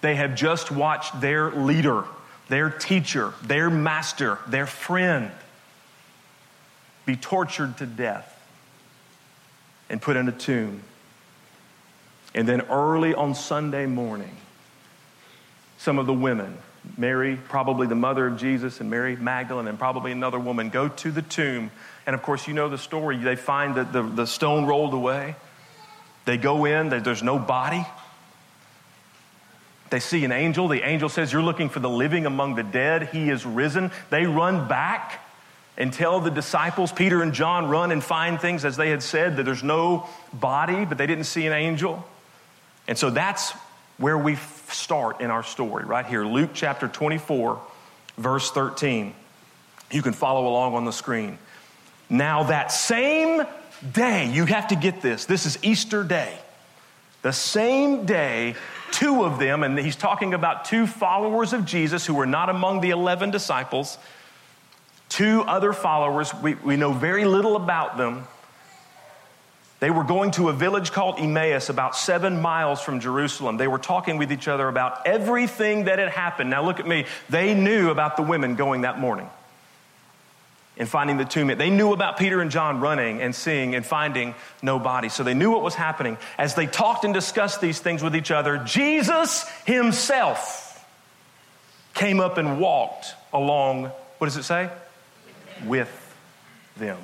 They 0.00 0.16
have 0.16 0.34
just 0.34 0.70
watched 0.70 1.20
their 1.20 1.50
leader, 1.50 2.04
their 2.48 2.70
teacher, 2.70 3.34
their 3.42 3.70
master, 3.70 4.38
their 4.48 4.66
friend 4.66 5.30
be 7.06 7.16
tortured 7.16 7.76
to 7.78 7.86
death 7.86 8.29
and 9.90 10.00
put 10.00 10.16
in 10.16 10.28
a 10.28 10.32
tomb. 10.32 10.82
And 12.34 12.48
then 12.48 12.62
early 12.62 13.14
on 13.14 13.34
Sunday 13.34 13.86
morning, 13.86 14.36
some 15.78 15.98
of 15.98 16.06
the 16.06 16.14
women, 16.14 16.56
Mary, 16.96 17.38
probably 17.48 17.86
the 17.86 17.94
mother 17.94 18.26
of 18.26 18.38
Jesus, 18.38 18.80
and 18.80 18.88
Mary 18.88 19.16
Magdalene, 19.16 19.66
and 19.66 19.78
probably 19.78 20.12
another 20.12 20.38
woman, 20.38 20.70
go 20.70 20.88
to 20.88 21.10
the 21.10 21.22
tomb 21.22 21.70
and 22.10 22.14
of 22.14 22.22
course, 22.22 22.48
you 22.48 22.54
know 22.54 22.68
the 22.68 22.76
story. 22.76 23.18
They 23.18 23.36
find 23.36 23.76
that 23.76 23.92
the, 23.92 24.02
the 24.02 24.26
stone 24.26 24.66
rolled 24.66 24.94
away. 24.94 25.36
They 26.24 26.36
go 26.36 26.64
in, 26.64 26.88
there's 26.88 27.22
no 27.22 27.38
body. 27.38 27.86
They 29.90 30.00
see 30.00 30.24
an 30.24 30.32
angel. 30.32 30.66
The 30.66 30.82
angel 30.82 31.08
says, 31.08 31.32
You're 31.32 31.42
looking 31.42 31.68
for 31.68 31.78
the 31.80 31.88
living 31.88 32.26
among 32.26 32.54
the 32.54 32.62
dead. 32.62 33.10
He 33.12 33.30
is 33.30 33.46
risen. 33.46 33.90
They 34.10 34.26
run 34.26 34.66
back 34.66 35.20
and 35.76 35.92
tell 35.92 36.20
the 36.20 36.30
disciples, 36.30 36.92
Peter 36.92 37.22
and 37.22 37.32
John 37.32 37.68
run 37.68 37.92
and 37.92 38.02
find 38.02 38.40
things 38.40 38.64
as 38.64 38.76
they 38.76 38.90
had 38.90 39.02
said, 39.02 39.36
that 39.36 39.44
there's 39.44 39.62
no 39.62 40.08
body, 40.32 40.84
but 40.84 40.98
they 40.98 41.06
didn't 41.06 41.24
see 41.24 41.46
an 41.46 41.52
angel. 41.52 42.04
And 42.86 42.98
so 42.98 43.10
that's 43.10 43.52
where 43.98 44.18
we 44.18 44.36
start 44.68 45.20
in 45.20 45.30
our 45.30 45.42
story, 45.42 45.84
right 45.84 46.06
here. 46.06 46.24
Luke 46.24 46.50
chapter 46.54 46.88
24, 46.88 47.60
verse 48.16 48.50
13. 48.50 49.14
You 49.90 50.02
can 50.02 50.12
follow 50.12 50.46
along 50.46 50.74
on 50.74 50.84
the 50.84 50.92
screen. 50.92 51.38
Now, 52.08 52.44
that 52.44 52.72
same 52.72 53.42
day, 53.92 54.30
you 54.30 54.44
have 54.46 54.68
to 54.68 54.76
get 54.76 55.00
this. 55.00 55.26
This 55.26 55.46
is 55.46 55.58
Easter 55.62 56.02
Day. 56.02 56.36
The 57.22 57.32
same 57.32 58.06
day, 58.06 58.54
two 58.90 59.24
of 59.24 59.38
them, 59.38 59.62
and 59.62 59.78
he's 59.78 59.96
talking 59.96 60.32
about 60.32 60.64
two 60.64 60.86
followers 60.86 61.52
of 61.52 61.64
Jesus 61.66 62.06
who 62.06 62.14
were 62.14 62.26
not 62.26 62.48
among 62.48 62.80
the 62.80 62.90
11 62.90 63.30
disciples, 63.30 63.98
two 65.10 65.42
other 65.42 65.74
followers. 65.74 66.32
We, 66.32 66.54
we 66.54 66.76
know 66.76 66.92
very 66.94 67.26
little 67.26 67.56
about 67.56 67.98
them. 67.98 68.26
They 69.80 69.90
were 69.90 70.04
going 70.04 70.30
to 70.32 70.50
a 70.50 70.52
village 70.52 70.92
called 70.92 71.18
Emmaus, 71.18 71.70
about 71.70 71.96
seven 71.96 72.40
miles 72.40 72.82
from 72.82 73.00
Jerusalem. 73.00 73.56
They 73.56 73.68
were 73.68 73.78
talking 73.78 74.18
with 74.18 74.30
each 74.30 74.46
other 74.46 74.68
about 74.68 75.06
everything 75.06 75.84
that 75.84 75.98
had 75.98 76.10
happened. 76.10 76.50
Now, 76.50 76.64
look 76.64 76.80
at 76.80 76.86
me. 76.86 77.06
They 77.30 77.54
knew 77.54 77.90
about 77.90 78.16
the 78.16 78.22
women 78.22 78.56
going 78.56 78.82
that 78.82 78.98
morning 78.98 79.28
and 80.76 80.86
finding 80.86 81.16
the 81.16 81.24
tomb. 81.24 81.48
They 81.48 81.70
knew 81.70 81.92
about 81.94 82.18
Peter 82.18 82.40
and 82.40 82.50
John 82.50 82.80
running 82.80 83.22
and 83.22 83.34
seeing 83.34 83.74
and 83.74 83.84
finding 83.84 84.34
no 84.62 84.78
body. 84.78 85.08
So 85.08 85.22
they 85.22 85.34
knew 85.34 85.50
what 85.50 85.62
was 85.62 85.74
happening. 85.74 86.18
As 86.36 86.54
they 86.54 86.66
talked 86.66 87.04
and 87.04 87.14
discussed 87.14 87.62
these 87.62 87.80
things 87.80 88.02
with 88.02 88.14
each 88.14 88.30
other, 88.30 88.58
Jesus 88.58 89.48
himself 89.64 90.86
came 91.94 92.20
up 92.20 92.36
and 92.36 92.60
walked 92.60 93.14
along, 93.32 93.84
what 94.18 94.26
does 94.26 94.36
it 94.36 94.44
say? 94.44 94.70
With 95.66 96.14
them. 96.76 96.98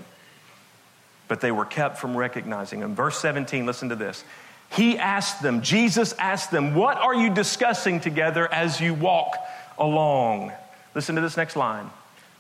But 1.28 1.40
they 1.40 1.50
were 1.50 1.64
kept 1.64 1.98
from 1.98 2.16
recognizing 2.16 2.80
him. 2.80 2.94
Verse 2.94 3.18
17, 3.18 3.66
listen 3.66 3.88
to 3.88 3.96
this. 3.96 4.25
He 4.70 4.98
asked 4.98 5.42
them, 5.42 5.62
Jesus 5.62 6.12
asked 6.14 6.50
them, 6.50 6.75
What 6.75 6.96
are 6.96 7.14
you 7.14 7.32
discussing 7.32 8.00
together 8.00 8.52
as 8.52 8.80
you 8.80 8.94
walk 8.94 9.36
along? 9.78 10.52
Listen 10.94 11.14
to 11.16 11.20
this 11.20 11.36
next 11.36 11.56
line. 11.56 11.90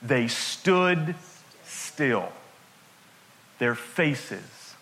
They 0.02 0.28
stood 0.28 1.14
still, 1.64 2.30
their 3.58 3.74
faces 3.74 4.74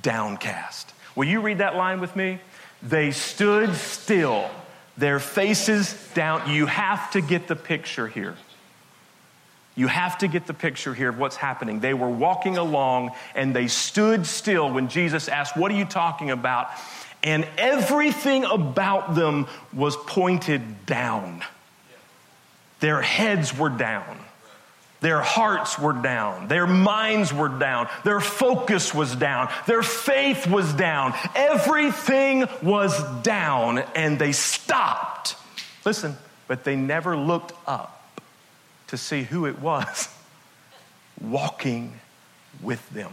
downcast. 0.00 0.92
Will 1.14 1.26
you 1.26 1.40
read 1.40 1.58
that 1.58 1.74
line 1.74 2.00
with 2.00 2.14
me? 2.14 2.40
They 2.82 3.10
stood 3.10 3.74
still, 3.74 4.48
their 4.96 5.18
faces 5.18 5.92
down. 6.14 6.50
You 6.50 6.66
have 6.66 7.10
to 7.12 7.20
get 7.20 7.48
the 7.48 7.56
picture 7.56 8.06
here. 8.06 8.36
You 9.78 9.86
have 9.86 10.18
to 10.18 10.26
get 10.26 10.48
the 10.48 10.54
picture 10.54 10.92
here 10.92 11.08
of 11.08 11.18
what's 11.20 11.36
happening. 11.36 11.78
They 11.78 11.94
were 11.94 12.08
walking 12.08 12.58
along 12.58 13.12
and 13.36 13.54
they 13.54 13.68
stood 13.68 14.26
still 14.26 14.68
when 14.72 14.88
Jesus 14.88 15.28
asked, 15.28 15.56
What 15.56 15.70
are 15.70 15.76
you 15.76 15.84
talking 15.84 16.32
about? 16.32 16.68
And 17.22 17.46
everything 17.56 18.44
about 18.44 19.14
them 19.14 19.46
was 19.72 19.96
pointed 19.96 20.84
down. 20.84 21.44
Their 22.80 23.00
heads 23.00 23.56
were 23.56 23.68
down. 23.68 24.18
Their 25.00 25.20
hearts 25.20 25.78
were 25.78 25.92
down. 25.92 26.48
Their 26.48 26.66
minds 26.66 27.32
were 27.32 27.48
down. 27.48 27.88
Their 28.02 28.18
focus 28.18 28.92
was 28.92 29.14
down. 29.14 29.48
Their 29.68 29.84
faith 29.84 30.48
was 30.48 30.72
down. 30.72 31.14
Everything 31.36 32.48
was 32.64 33.00
down, 33.22 33.78
and 33.94 34.18
they 34.18 34.32
stopped. 34.32 35.36
Listen, 35.84 36.16
but 36.48 36.64
they 36.64 36.74
never 36.74 37.16
looked 37.16 37.52
up 37.64 37.97
to 38.88 38.96
see 38.96 39.22
who 39.22 39.46
it 39.46 39.58
was 39.60 40.08
walking 41.20 42.00
with 42.62 42.88
them. 42.90 43.12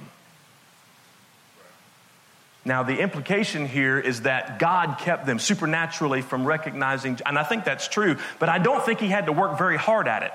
Now, 2.67 2.81
the 2.81 2.97
implication 2.99 3.67
here 3.67 3.99
is 3.99 4.23
that 4.23 4.57
God 4.57 4.97
kept 4.97 5.27
them 5.27 5.37
supernaturally 5.37 6.23
from 6.23 6.45
recognizing, 6.45 7.19
and 7.23 7.37
I 7.37 7.43
think 7.43 7.63
that's 7.63 7.87
true, 7.87 8.17
but 8.39 8.49
I 8.49 8.57
don't 8.57 8.83
think 8.83 8.99
He 8.99 9.07
had 9.07 9.27
to 9.27 9.31
work 9.31 9.57
very 9.57 9.77
hard 9.77 10.07
at 10.07 10.23
it. 10.23 10.33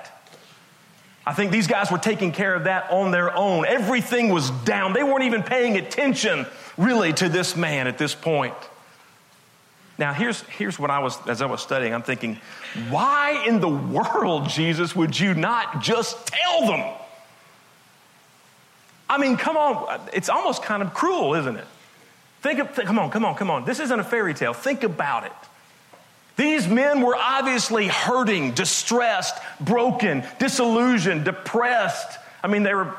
I 1.27 1.33
think 1.33 1.51
these 1.51 1.67
guys 1.67 1.91
were 1.91 1.97
taking 1.97 2.31
care 2.31 2.55
of 2.55 2.63
that 2.63 2.89
on 2.89 3.11
their 3.11 3.35
own. 3.35 3.65
Everything 3.65 4.29
was 4.29 4.49
down. 4.49 4.93
They 4.93 5.03
weren't 5.03 5.25
even 5.25 5.43
paying 5.43 5.77
attention 5.77 6.47
really 6.77 7.13
to 7.13 7.29
this 7.29 7.55
man 7.55 7.87
at 7.87 7.97
this 7.97 8.15
point. 8.15 8.55
Now, 10.01 10.13
here's, 10.13 10.41
here's 10.41 10.79
what 10.79 10.89
I 10.89 10.97
was, 10.97 11.15
as 11.27 11.43
I 11.43 11.45
was 11.45 11.61
studying, 11.61 11.93
I'm 11.93 12.01
thinking, 12.01 12.39
why 12.89 13.45
in 13.47 13.59
the 13.59 13.69
world, 13.69 14.49
Jesus, 14.49 14.95
would 14.95 15.17
you 15.17 15.35
not 15.35 15.83
just 15.83 16.25
tell 16.25 16.65
them? 16.65 16.91
I 19.07 19.19
mean, 19.19 19.37
come 19.37 19.57
on, 19.57 20.01
it's 20.11 20.27
almost 20.27 20.63
kind 20.63 20.81
of 20.81 20.95
cruel, 20.95 21.35
isn't 21.35 21.55
it? 21.55 21.67
Think 22.41 22.57
of, 22.57 22.73
come 22.73 22.97
on, 22.97 23.11
come 23.11 23.23
on, 23.23 23.35
come 23.35 23.51
on. 23.51 23.63
This 23.63 23.79
isn't 23.79 23.99
a 23.99 24.03
fairy 24.03 24.33
tale. 24.33 24.53
Think 24.53 24.81
about 24.81 25.25
it. 25.25 25.31
These 26.35 26.67
men 26.67 27.01
were 27.01 27.15
obviously 27.15 27.85
hurting, 27.85 28.53
distressed, 28.53 29.37
broken, 29.59 30.23
disillusioned, 30.39 31.25
depressed. 31.25 32.17
I 32.43 32.47
mean, 32.47 32.63
they 32.63 32.73
were. 32.73 32.95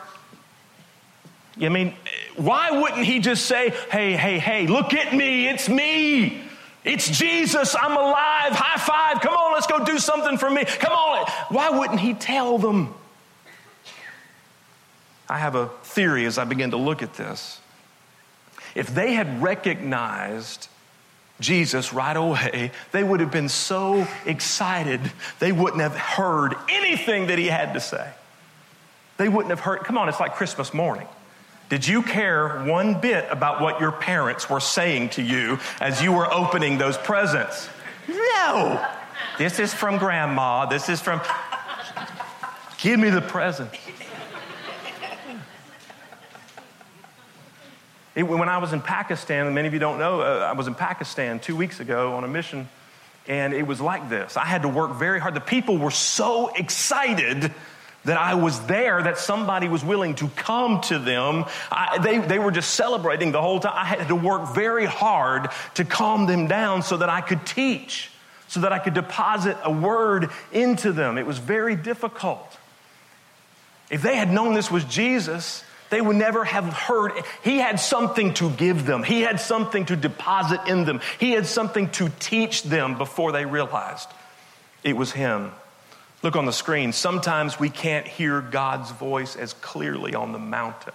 I 1.61 1.69
mean, 1.69 1.97
why 2.37 2.81
wouldn't 2.81 3.05
he 3.05 3.19
just 3.19 3.47
say, 3.47 3.71
hey, 3.91 4.13
hey, 4.13 4.39
hey, 4.39 4.69
look 4.69 4.95
at 4.95 5.13
me, 5.13 5.49
it's 5.49 5.69
me. 5.69 6.51
It's 6.85 7.09
Jesus, 7.09 7.77
I'm 7.81 7.93
alive, 7.93 8.53
high 8.53 8.79
five, 8.79 9.23
come 9.23 9.35
on, 9.35 9.53
let's 9.53 9.69
go 9.69 9.85
do 9.85 9.99
something 9.99 10.37
for 10.37 10.51
me. 10.51 10.65
Come 10.65 10.93
on. 10.93 11.27
Why 11.49 11.71
wouldn't 11.71 12.01
he 12.01 12.15
tell 12.15 12.59
them? 12.59 12.95
I 15.29 15.39
have 15.39 15.55
a 15.55 15.69
theory 15.85 16.27
as 16.27 16.39
I 16.39 16.45
begin 16.45 16.73
to 16.73 16.77
look 16.77 17.03
at 17.03 17.15
this. 17.15 17.61
If 18.75 18.93
they 18.95 19.15
had 19.15 19.43
recognized 19.43 20.69
Jesus 21.41 21.93
right 21.93 22.17
away, 22.17 22.73
they 22.91 23.05
would 23.05 23.21
have 23.21 23.31
been 23.31 23.49
so 23.49 24.07
excited, 24.27 25.01
they 25.39 25.53
wouldn't 25.53 25.83
have 25.83 25.97
heard 25.97 26.55
anything 26.69 27.29
that 27.29 27.39
he 27.39 27.47
had 27.47 27.75
to 27.75 27.81
say. 27.81 28.09
They 29.19 29.29
wouldn't 29.29 29.51
have 29.51 29.61
heard, 29.61 29.81
come 29.81 29.99
on, 29.99 30.09
it's 30.09 30.21
like 30.21 30.35
Christmas 30.35 30.75
morning. 30.75 31.07
Did 31.73 31.89
you 31.89 32.03
care 32.03 32.63
one 32.65 33.01
bit 33.01 33.27
about 33.31 33.63
what 33.63 33.81
your 33.81 33.93
parents 33.93 34.51
were 34.51 34.61
saying 34.61 35.09
to 35.09 35.23
you 35.23 35.59
as 35.81 36.03
you 36.03 36.13
were 36.13 36.31
opening 36.31 36.77
those 36.77 36.99
presents? 36.99 37.67
No. 38.07 38.87
This 39.39 39.59
is 39.59 39.73
from 39.73 39.97
grandma. 39.97 40.67
This 40.67 40.91
is 40.91 41.01
from. 41.01 41.23
Give 42.77 43.01
me 43.01 43.09
the 43.09 43.23
present. 43.23 43.71
It, 48.15 48.25
when 48.25 48.51
I 48.51 48.59
was 48.59 48.75
in 48.75 48.83
Pakistan, 48.83 49.55
many 49.55 49.67
of 49.67 49.73
you 49.73 49.81
don't 49.81 49.99
know, 49.99 50.21
uh, 50.21 50.47
I 50.47 50.53
was 50.53 50.67
in 50.67 50.75
Pakistan 50.75 51.41
two 51.41 51.57
weeks 51.57 51.81
ago 51.81 52.13
on 52.13 52.25
a 52.25 52.29
mission, 52.29 52.69
and 53.27 53.55
it 53.55 53.67
was 53.67 53.81
like 53.81 54.11
this. 54.11 54.37
I 54.37 54.45
had 54.45 54.61
to 54.61 54.69
work 54.69 54.93
very 54.97 55.21
hard. 55.21 55.33
The 55.33 55.41
people 55.41 55.79
were 55.79 55.91
so 55.91 56.49
excited 56.49 57.51
that 58.05 58.19
I 58.19 58.35
was 58.35 58.61
there, 58.67 59.03
that 59.03 59.19
somebody 59.19 59.69
was 59.69 59.85
willing 59.85 60.15
to 60.17 60.29
come 60.29 60.81
to 60.83 60.99
them. 60.99 61.45
I, 61.71 61.99
they, 61.99 62.19
they 62.19 62.39
were 62.39 62.51
just 62.51 62.75
celebrating 62.75 63.33
the 63.33 63.41
whole 63.41 63.61
time. 63.61 63.75
I 63.75 63.85
had 63.85 64.09
to 64.09 64.17
work 64.17 64.55
very 64.55 64.87
hard 64.87 65.51
to 65.75 65.85
calm 65.85 66.27
them 66.27 66.49
down 66.49 66.83
so 66.83 66.97
that 66.97 67.09
I 67.09 67.21
could 67.21 67.47
teach, 67.47 68.11
so 68.49 68.61
that 68.61 68.73
I 68.73 68.79
could 68.79 68.95
deposit 68.95 69.57
a 69.63 69.71
word 69.71 70.31
into 70.51 70.93
them. 70.93 71.17
It 71.17 71.27
was 71.27 71.39
very 71.39 71.77
difficult. 71.77 72.59
If 73.89 74.03
they 74.03 74.17
had 74.17 74.33
known 74.33 74.55
this 74.55 74.71
was 74.71 74.85
Jesus, 74.85 75.63
they 75.91 76.01
would 76.01 76.17
never 76.17 76.45
have 76.45 76.73
heard. 76.73 77.13
He 77.45 77.59
had 77.59 77.79
something 77.79 78.35
to 78.35 78.51
give 78.51 78.87
them, 78.87 79.03
He 79.05 79.21
had 79.21 79.39
something 79.39 79.85
to 79.87 79.97
deposit 79.97 80.61
in 80.67 80.87
them, 80.87 81.01
He 81.21 81.33
had 81.33 81.47
something 81.47 81.91
to 81.91 82.09
teach 82.19 82.65
them 82.65 82.99
before 82.99 83.31
they 83.31 83.45
realized 83.45 84.09
it 84.83 84.97
was 84.97 85.13
Him. 85.13 85.53
Look 86.23 86.37
on 86.37 86.47
the 86.47 86.53
screen. 86.53 86.93
Sometimes 86.93 87.59
we 87.59 87.69
can't 87.69 88.07
hear 88.07 88.41
God's 88.41 88.93
voice 88.93 89.35
as 89.35 89.55
clearly 89.55 90.15
on 90.15 90.33
the 90.33 90.39
mountain 90.39 90.95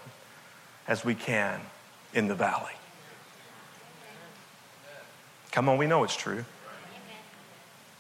as 0.88 1.04
we 1.04 1.16
can 1.16 1.60
in 2.14 2.28
the 2.28 2.36
valley. 2.36 2.72
Come 5.52 5.68
on, 5.68 5.78
we 5.78 5.88
know 5.88 6.04
it's 6.04 6.16
true. 6.16 6.46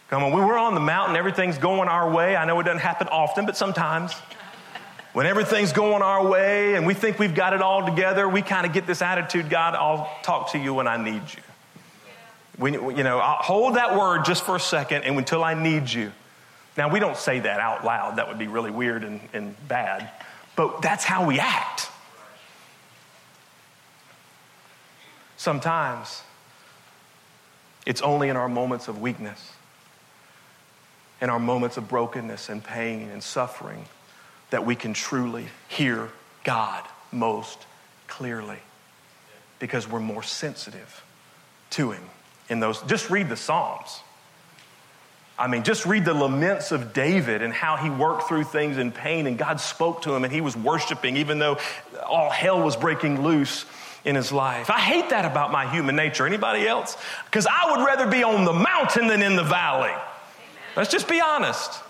Come 0.10 0.24
on, 0.24 0.31
we 0.31 0.39
were 0.39 0.57
on 0.57 0.74
the 0.74 0.79
mountain, 0.79 1.17
everything's 1.17 1.57
going 1.57 1.89
our 1.89 2.10
way. 2.10 2.38
I 2.38 2.46
know 2.46 2.57
it 2.62 2.63
doesn't 2.63 2.79
happen 2.79 3.07
often, 3.10 3.46
but 3.46 3.57
sometimes. 3.57 4.13
When 5.12 5.25
everything's 5.25 5.74
going 5.74 6.03
our 6.03 6.25
way 6.25 6.75
and 6.75 6.86
we 6.86 6.93
think 6.93 7.17
we've 7.17 7.34
got 7.34 7.53
it 7.53 7.62
all 7.62 7.84
together, 7.84 8.29
we 8.29 8.41
kind 8.41 8.67
of 8.67 8.72
get 8.72 8.86
this 8.86 9.01
attitude 9.01 9.50
God, 9.50 9.74
I'll 9.74 10.10
talk 10.22 10.51
to 10.51 10.60
you 10.60 10.75
when 10.75 10.88
I 10.88 10.98
need 10.98 11.24
you. 11.34 11.41
We, 12.60 12.74
you 12.74 13.03
know, 13.03 13.17
I'll 13.19 13.41
hold 13.41 13.75
that 13.75 13.98
word 13.98 14.25
just 14.25 14.43
for 14.43 14.55
a 14.55 14.60
second 14.60 15.03
and 15.03 15.17
until 15.17 15.43
I 15.43 15.55
need 15.55 15.91
you. 15.91 16.12
Now, 16.77 16.89
we 16.89 17.00
don't 17.00 17.17
say 17.17 17.39
that 17.39 17.60
out 17.60 17.84
loud. 17.84 18.17
That 18.17 18.27
would 18.27 18.38
be 18.38 18.48
really 18.48 18.72
weird 18.72 19.03
and, 19.03 19.19
and 19.34 19.67
bad. 19.67 20.10
But 20.55 20.81
that's 20.81 21.03
how 21.03 21.25
we 21.25 21.39
act. 21.39 21.89
Sometimes 25.38 26.24
it's 27.86 28.01
only 28.01 28.29
in 28.29 28.36
our 28.36 28.50
moments 28.50 28.88
of 28.88 29.01
weakness, 29.01 29.53
in 31.22 31.29
our 31.29 31.39
moments 31.39 31.77
of 31.77 31.88
brokenness 31.88 32.50
and 32.50 32.63
pain 32.63 33.10
and 33.10 33.24
suffering, 33.24 33.86
that 34.50 34.65
we 34.65 34.75
can 34.75 34.93
truly 34.93 35.48
hear 35.67 36.10
God 36.43 36.84
most 37.12 37.65
clearly 38.07 38.60
because 39.60 39.88
we're 39.88 40.00
more 40.00 40.24
sensitive 40.24 41.03
to 41.72 41.91
Him 41.91 42.03
in 42.50 42.60
those. 42.60 42.81
Just 42.84 43.10
read 43.10 43.29
the 43.29 43.38
Psalms. 43.38 44.01
I 45.39 45.48
mean, 45.48 45.63
just 45.63 45.86
read 45.86 46.03
the 46.03 46.13
laments 46.13 46.72
of 46.72 46.94
David 46.94 47.44
and 47.44 47.53
how 47.53 47.75
he 47.75 47.89
worked 47.89 48.27
through 48.27 48.46
things 48.46 48.77
in 48.77 48.91
pain 48.91 49.27
and 49.27 49.38
God 49.38 49.60
spoke 49.60 50.01
to 50.03 50.15
him 50.15 50.24
and 50.24 50.34
he 50.34 50.41
was 50.41 50.58
worshiping 50.58 51.17
even 51.17 51.38
though 51.38 51.60
all 52.06 52.32
hell 52.32 52.62
was 52.62 52.75
breaking 52.75 53.22
loose 53.22 53.65
in 54.03 54.15
his 54.15 54.32
life. 54.32 54.70
I 54.70 54.79
hate 54.79 55.10
that 55.10 55.25
about 55.25 55.51
my 55.51 55.70
human 55.70 55.96
nature. 55.96 56.25
Anybody 56.25 56.67
else? 56.67 56.98
Because 57.25 57.46
I 57.46 57.72
would 57.72 57.86
rather 57.86 58.10
be 58.10 58.24
on 58.24 58.46
the 58.46 58.53
mountain 58.53 59.08
than 59.08 59.22
in 59.22 59.36
the 59.36 59.44
valley. 59.44 59.94
Let's 60.75 60.91
just 60.91 61.08
be 61.08 61.22
honest. 61.22 61.82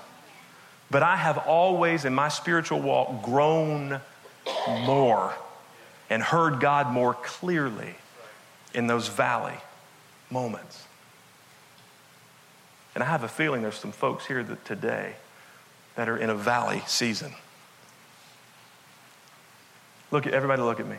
But 0.89 1.03
I 1.03 1.15
have 1.15 1.37
always, 1.37 2.05
in 2.05 2.15
my 2.15 2.29
spiritual 2.29 2.81
walk, 2.81 3.23
grown 3.23 4.01
more 4.85 5.33
and 6.09 6.23
heard 6.23 6.59
God 6.59 6.91
more 6.91 7.13
clearly 7.13 7.93
in 8.73 8.87
those 8.87 9.07
valley 9.09 9.55
moments. 10.31 10.86
And 12.97 13.03
I 13.03 13.07
have 13.09 13.21
a 13.21 13.27
feeling 13.27 13.61
there's 13.61 13.75
some 13.77 13.91
folks 13.91 14.25
here 14.25 14.43
that 14.43 14.65
today 14.65 15.13
that 15.93 16.09
are 16.09 16.17
in 16.17 16.31
a 16.31 16.35
valley 16.35 16.81
season. 16.87 17.31
Look 20.09 20.25
at 20.25 20.33
everybody 20.33 20.63
look 20.63 20.79
at 20.79 20.87
me. 20.87 20.95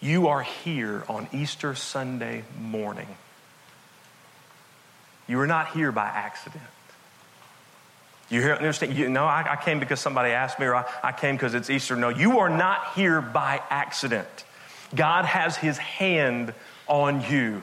You 0.00 0.28
are 0.28 0.40
here 0.40 1.04
on 1.06 1.28
Easter 1.34 1.74
Sunday 1.74 2.44
morning. 2.58 3.08
You 5.28 5.38
are 5.40 5.46
not 5.46 5.72
here 5.72 5.92
by 5.92 6.06
accident. 6.06 6.64
You 8.30 8.40
hear, 8.40 8.54
understand? 8.54 8.96
You 8.96 9.10
know, 9.10 9.26
I, 9.26 9.48
I 9.50 9.56
came 9.56 9.80
because 9.80 10.00
somebody 10.00 10.30
asked 10.30 10.58
me, 10.58 10.64
or 10.64 10.76
I, 10.76 10.86
I 11.02 11.12
came 11.12 11.34
because 11.34 11.52
it's 11.52 11.68
Easter. 11.68 11.94
No, 11.94 12.08
you 12.08 12.38
are 12.38 12.48
not 12.48 12.94
here 12.94 13.20
by 13.20 13.60
accident. 13.68 14.46
God 14.94 15.26
has 15.26 15.58
His 15.58 15.76
hand 15.76 16.54
on 16.88 17.20
you. 17.30 17.60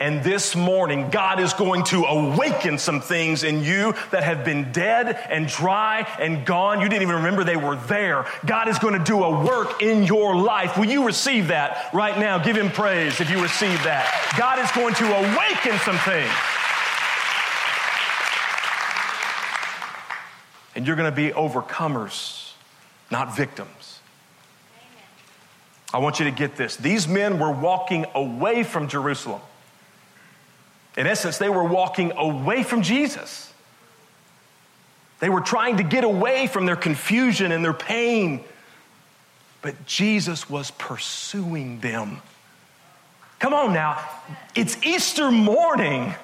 And 0.00 0.24
this 0.24 0.56
morning, 0.56 1.08
God 1.10 1.38
is 1.38 1.52
going 1.52 1.84
to 1.84 2.02
awaken 2.02 2.78
some 2.78 3.00
things 3.00 3.44
in 3.44 3.62
you 3.62 3.94
that 4.10 4.24
have 4.24 4.44
been 4.44 4.72
dead 4.72 5.16
and 5.30 5.46
dry 5.46 6.00
and 6.18 6.44
gone. 6.44 6.80
You 6.80 6.88
didn't 6.88 7.02
even 7.02 7.16
remember 7.16 7.44
they 7.44 7.56
were 7.56 7.76
there. 7.76 8.26
God 8.44 8.66
is 8.66 8.76
going 8.80 8.98
to 8.98 9.04
do 9.04 9.22
a 9.22 9.44
work 9.44 9.82
in 9.82 10.02
your 10.02 10.34
life. 10.34 10.76
Will 10.76 10.86
you 10.86 11.06
receive 11.06 11.48
that 11.48 11.94
right 11.94 12.18
now? 12.18 12.38
Give 12.38 12.56
Him 12.56 12.70
praise 12.70 13.20
if 13.20 13.30
you 13.30 13.40
receive 13.40 13.80
that. 13.84 14.34
God 14.36 14.58
is 14.58 14.70
going 14.72 14.94
to 14.94 15.04
awaken 15.04 15.78
some 15.78 15.98
things. 15.98 16.32
And 20.74 20.88
you're 20.88 20.96
going 20.96 21.10
to 21.10 21.14
be 21.14 21.30
overcomers, 21.30 22.50
not 23.12 23.36
victims. 23.36 24.00
I 25.92 25.98
want 25.98 26.18
you 26.18 26.24
to 26.24 26.32
get 26.32 26.56
this. 26.56 26.74
These 26.74 27.06
men 27.06 27.38
were 27.38 27.52
walking 27.52 28.06
away 28.12 28.64
from 28.64 28.88
Jerusalem. 28.88 29.40
In 30.96 31.06
essence, 31.06 31.38
they 31.38 31.48
were 31.48 31.64
walking 31.64 32.12
away 32.16 32.62
from 32.62 32.82
Jesus. 32.82 33.52
They 35.20 35.28
were 35.28 35.40
trying 35.40 35.78
to 35.78 35.82
get 35.82 36.04
away 36.04 36.46
from 36.46 36.66
their 36.66 36.76
confusion 36.76 37.52
and 37.52 37.64
their 37.64 37.72
pain. 37.72 38.44
But 39.62 39.86
Jesus 39.86 40.48
was 40.50 40.70
pursuing 40.72 41.80
them. 41.80 42.20
Come 43.38 43.54
on 43.54 43.72
now, 43.72 44.02
it's 44.54 44.82
Easter 44.82 45.30
morning. 45.30 46.14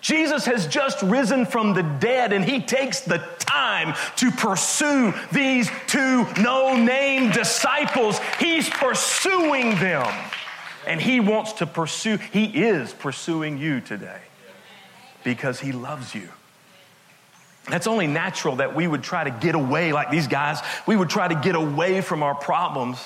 Jesus 0.00 0.46
has 0.46 0.66
just 0.66 1.02
risen 1.02 1.44
from 1.44 1.74
the 1.74 1.82
dead 1.82 2.32
and 2.32 2.44
he 2.44 2.60
takes 2.60 3.00
the 3.00 3.18
time 3.38 3.94
to 4.16 4.30
pursue 4.30 5.12
these 5.32 5.70
two 5.86 6.26
no 6.40 6.74
name 6.74 7.32
disciples. 7.32 8.18
He's 8.38 8.68
pursuing 8.70 9.78
them. 9.78 10.10
And 10.86 11.00
He 11.00 11.20
wants 11.20 11.54
to 11.54 11.66
pursue, 11.66 12.16
He 12.16 12.44
is 12.64 12.92
pursuing 12.92 13.58
you 13.58 13.80
today 13.80 14.20
because 15.24 15.60
He 15.60 15.72
loves 15.72 16.14
you. 16.14 16.28
That's 17.68 17.86
only 17.86 18.06
natural 18.06 18.56
that 18.56 18.74
we 18.74 18.86
would 18.86 19.02
try 19.02 19.24
to 19.24 19.30
get 19.30 19.54
away 19.54 19.92
like 19.92 20.10
these 20.10 20.26
guys. 20.26 20.60
We 20.86 20.96
would 20.96 21.10
try 21.10 21.28
to 21.28 21.34
get 21.34 21.54
away 21.54 22.00
from 22.00 22.22
our 22.22 22.34
problems. 22.34 22.98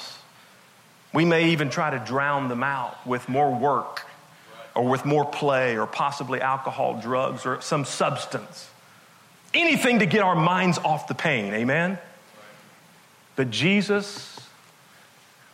We 1.12 1.24
may 1.24 1.50
even 1.50 1.70
try 1.70 1.90
to 1.90 1.98
drown 1.98 2.48
them 2.48 2.62
out 2.62 3.06
with 3.06 3.28
more 3.28 3.54
work 3.54 4.06
or 4.74 4.88
with 4.88 5.04
more 5.04 5.24
play 5.24 5.76
or 5.76 5.86
possibly 5.86 6.40
alcohol, 6.40 7.00
drugs, 7.00 7.46
or 7.46 7.60
some 7.60 7.84
substance. 7.84 8.68
Anything 9.52 10.00
to 10.00 10.06
get 10.06 10.22
our 10.22 10.34
minds 10.34 10.78
off 10.78 11.06
the 11.06 11.14
pain, 11.14 11.52
amen? 11.54 11.98
But 13.36 13.50
Jesus 13.50 14.40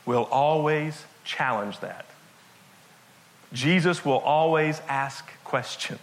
will 0.06 0.24
always 0.30 1.04
challenge 1.24 1.80
that. 1.80 2.06
Jesus 3.52 4.04
will 4.04 4.18
always 4.18 4.80
ask 4.88 5.28
questions. 5.44 6.00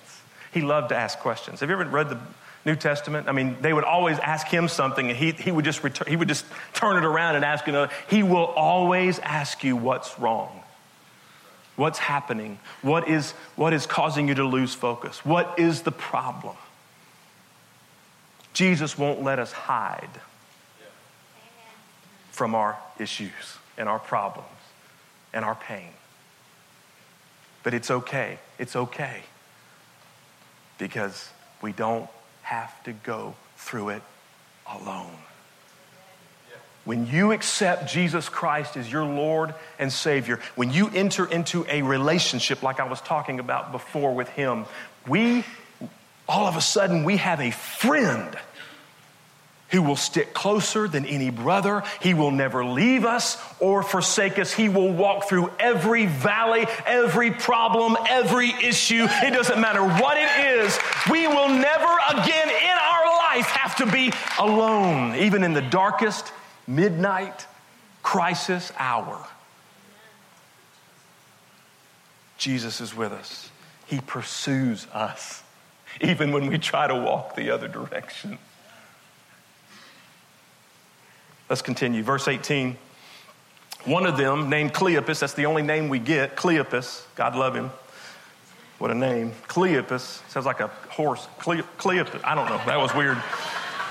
He 0.51 0.61
loved 0.61 0.89
to 0.89 0.95
ask 0.95 1.19
questions. 1.19 1.59
Have 1.59 1.69
you 1.69 1.79
ever 1.79 1.89
read 1.89 2.09
the 2.09 2.19
New 2.65 2.75
Testament? 2.75 3.27
I 3.29 3.31
mean, 3.31 3.57
they 3.61 3.73
would 3.73 3.83
always 3.83 4.19
ask 4.19 4.47
him 4.47 4.67
something 4.67 5.09
and 5.09 5.17
he, 5.17 5.31
he, 5.31 5.51
would, 5.51 5.65
just 5.65 5.83
return, 5.83 6.07
he 6.07 6.15
would 6.15 6.27
just 6.27 6.45
turn 6.73 6.97
it 6.97 7.05
around 7.05 7.35
and 7.35 7.45
ask 7.45 7.67
another. 7.67 7.91
He 8.09 8.23
will 8.23 8.45
always 8.45 9.19
ask 9.19 9.63
you 9.63 9.75
what's 9.75 10.19
wrong. 10.19 10.63
What's 11.75 11.99
happening? 11.99 12.59
What 12.81 13.07
is, 13.07 13.31
what 13.55 13.71
is 13.71 13.85
causing 13.85 14.27
you 14.27 14.35
to 14.35 14.45
lose 14.45 14.73
focus? 14.73 15.23
What 15.23 15.59
is 15.59 15.83
the 15.83 15.91
problem? 15.91 16.55
Jesus 18.53 18.97
won't 18.97 19.21
let 19.21 19.37
us 19.37 19.51
hide 19.51 20.09
from 22.31 22.55
our 22.55 22.77
issues 22.99 23.57
and 23.77 23.87
our 23.87 23.99
problems 23.99 24.47
and 25.33 25.45
our 25.45 25.53
pain. 25.53 25.89
But 27.67 27.73
it's 27.73 27.91
okay. 27.91 28.39
It's 28.57 28.77
okay. 28.77 29.23
Because 30.77 31.29
we 31.61 31.73
don't 31.73 32.09
have 32.43 32.81
to 32.83 32.93
go 32.93 33.35
through 33.57 33.89
it 33.89 34.01
alone. 34.71 35.11
When 36.85 37.07
you 37.07 37.33
accept 37.33 37.91
Jesus 37.91 38.29
Christ 38.29 38.77
as 38.77 38.89
your 38.89 39.03
Lord 39.03 39.53
and 39.79 39.91
Savior, 39.91 40.39
when 40.55 40.71
you 40.71 40.89
enter 40.95 41.25
into 41.25 41.65
a 41.67 41.81
relationship 41.81 42.63
like 42.63 42.79
I 42.79 42.87
was 42.87 43.01
talking 43.01 43.37
about 43.37 43.73
before 43.73 44.15
with 44.15 44.29
Him, 44.29 44.63
we, 45.05 45.43
all 46.29 46.47
of 46.47 46.55
a 46.55 46.61
sudden, 46.61 47.03
we 47.03 47.17
have 47.17 47.41
a 47.41 47.51
friend 47.51 48.33
who 49.69 49.81
will 49.81 49.95
stick 49.95 50.33
closer 50.33 50.87
than 50.87 51.05
any 51.05 51.29
brother. 51.29 51.83
He 52.01 52.13
will 52.13 52.31
never 52.31 52.63
leave 52.63 53.05
us 53.05 53.37
or 53.59 53.83
forsake 53.83 54.39
us. 54.39 54.53
He 54.53 54.69
will 54.69 54.93
walk 54.93 55.27
through 55.27 55.51
every 55.59 56.05
valley, 56.05 56.67
every 56.85 57.31
problem, 57.31 57.97
every 58.09 58.49
issue. 58.49 59.07
It 59.09 59.33
doesn't 59.33 59.59
matter 59.59 59.83
what 59.83 60.17
it 60.17 60.61
is. 60.61 60.77
We 61.11 61.27
will 61.27 61.49
never 61.49 61.97
again 62.11 62.49
in 62.49 62.77
our 62.77 63.05
life 63.17 63.47
have 63.47 63.75
to 63.77 63.85
be 63.85 64.13
alone, 64.39 65.15
even 65.15 65.43
in 65.43 65.53
the 65.53 65.61
darkest 65.61 66.31
midnight 66.65 67.45
crisis 68.03 68.71
hour. 68.77 69.27
Jesus 72.37 72.79
is 72.79 72.95
with 72.95 73.11
us. 73.11 73.49
He 73.87 73.99
pursues 73.99 74.85
us, 74.93 75.43
even 76.01 76.31
when 76.31 76.47
we 76.47 76.57
try 76.57 76.87
to 76.87 76.95
walk 76.95 77.35
the 77.35 77.49
other 77.49 77.67
direction. 77.67 78.37
Let's 81.49 81.61
continue. 81.61 82.03
Verse 82.03 82.27
18. 82.27 82.77
One 83.85 84.05
of 84.05 84.17
them, 84.17 84.49
named 84.49 84.73
Cleopas, 84.73 85.19
that's 85.19 85.33
the 85.33 85.45
only 85.45 85.61
name 85.61 85.87
we 85.87 85.99
get, 85.99 86.35
Cleopas, 86.35 87.05
God 87.15 87.35
love 87.35 87.55
him. 87.55 87.71
What 88.79 88.91
a 88.91 88.95
name. 88.95 89.31
Cleopas, 89.47 90.29
sounds 90.29 90.45
like 90.45 90.59
a 90.59 90.67
horse. 90.89 91.27
Cle- 91.39 91.63
Cleopas, 91.77 92.21
I 92.23 92.35
don't 92.35 92.49
know, 92.49 92.61
that 92.65 92.77
was 92.77 92.93
weird. 92.93 93.17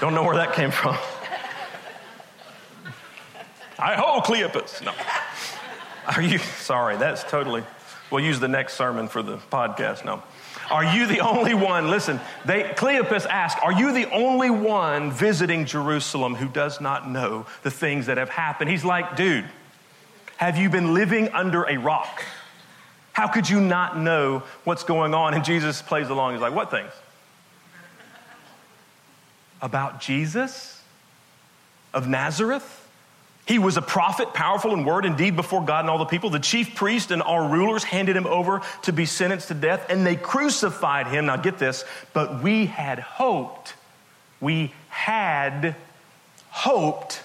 Don't 0.00 0.14
know 0.14 0.22
where 0.22 0.36
that 0.36 0.52
came 0.52 0.70
from. 0.70 0.96
I 3.78 3.94
ho, 3.94 4.20
Cleopas. 4.20 4.84
No. 4.84 4.92
Are 6.14 6.22
you, 6.22 6.38
sorry, 6.38 6.96
that's 6.96 7.24
totally, 7.24 7.64
we'll 8.10 8.24
use 8.24 8.38
the 8.38 8.48
next 8.48 8.74
sermon 8.74 9.08
for 9.08 9.22
the 9.22 9.38
podcast. 9.38 10.04
No. 10.04 10.22
Are 10.70 10.84
you 10.84 11.06
the 11.06 11.20
only 11.20 11.54
one? 11.54 11.90
Listen, 11.90 12.20
they, 12.44 12.62
Cleopas 12.62 13.26
asked, 13.26 13.58
Are 13.62 13.72
you 13.72 13.92
the 13.92 14.10
only 14.10 14.50
one 14.50 15.10
visiting 15.12 15.64
Jerusalem 15.64 16.34
who 16.34 16.48
does 16.48 16.80
not 16.80 17.08
know 17.08 17.46
the 17.62 17.70
things 17.70 18.06
that 18.06 18.16
have 18.16 18.30
happened? 18.30 18.70
He's 18.70 18.84
like, 18.84 19.16
Dude, 19.16 19.44
have 20.36 20.56
you 20.56 20.68
been 20.68 20.94
living 20.94 21.28
under 21.28 21.64
a 21.64 21.76
rock? 21.76 22.24
How 23.12 23.28
could 23.28 23.48
you 23.48 23.60
not 23.60 23.98
know 23.98 24.42
what's 24.64 24.84
going 24.84 25.14
on? 25.14 25.34
And 25.34 25.44
Jesus 25.44 25.80
plays 25.82 26.08
along. 26.08 26.32
He's 26.32 26.42
like, 26.42 26.54
What 26.54 26.70
things? 26.70 26.92
About 29.62 30.00
Jesus 30.00 30.82
of 31.94 32.08
Nazareth? 32.08 32.85
He 33.46 33.60
was 33.60 33.76
a 33.76 33.82
prophet, 33.82 34.34
powerful 34.34 34.74
in 34.74 34.84
word 34.84 35.04
and 35.04 35.16
deed 35.16 35.36
before 35.36 35.64
God 35.64 35.80
and 35.80 35.90
all 35.90 35.98
the 35.98 36.04
people. 36.04 36.30
The 36.30 36.40
chief 36.40 36.74
priest 36.74 37.12
and 37.12 37.22
our 37.22 37.48
rulers 37.48 37.84
handed 37.84 38.16
him 38.16 38.26
over 38.26 38.60
to 38.82 38.92
be 38.92 39.06
sentenced 39.06 39.48
to 39.48 39.54
death, 39.54 39.86
and 39.88 40.04
they 40.04 40.16
crucified 40.16 41.06
him. 41.06 41.26
Now, 41.26 41.36
get 41.36 41.56
this, 41.56 41.84
but 42.12 42.42
we 42.42 42.66
had 42.66 42.98
hoped, 42.98 43.74
we 44.40 44.74
had 44.88 45.76
hoped 46.50 47.22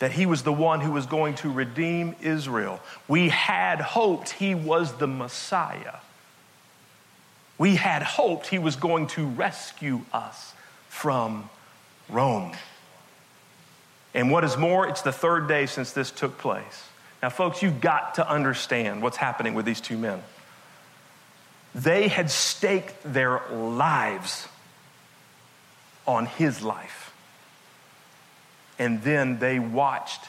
that 0.00 0.10
he 0.10 0.26
was 0.26 0.42
the 0.42 0.52
one 0.52 0.80
who 0.80 0.90
was 0.90 1.06
going 1.06 1.36
to 1.36 1.50
redeem 1.50 2.16
Israel. 2.20 2.80
We 3.06 3.28
had 3.28 3.80
hoped 3.80 4.30
he 4.30 4.56
was 4.56 4.94
the 4.94 5.06
Messiah. 5.06 5.98
We 7.56 7.76
had 7.76 8.02
hoped 8.02 8.48
he 8.48 8.58
was 8.58 8.74
going 8.74 9.06
to 9.08 9.24
rescue 9.24 10.00
us 10.12 10.54
from 10.88 11.48
Rome. 12.08 12.52
And 14.14 14.30
what 14.30 14.44
is 14.44 14.56
more, 14.56 14.86
it's 14.86 15.02
the 15.02 15.12
third 15.12 15.48
day 15.48 15.66
since 15.66 15.92
this 15.92 16.10
took 16.12 16.38
place. 16.38 16.84
Now, 17.22 17.30
folks, 17.30 17.62
you've 17.62 17.80
got 17.80 18.14
to 18.16 18.28
understand 18.28 19.02
what's 19.02 19.16
happening 19.16 19.54
with 19.54 19.64
these 19.64 19.80
two 19.80 19.98
men. 19.98 20.22
They 21.74 22.06
had 22.06 22.30
staked 22.30 22.94
their 23.04 23.42
lives 23.50 24.46
on 26.06 26.26
his 26.26 26.62
life. 26.62 27.12
And 28.78 29.02
then 29.02 29.38
they 29.38 29.58
watched 29.58 30.20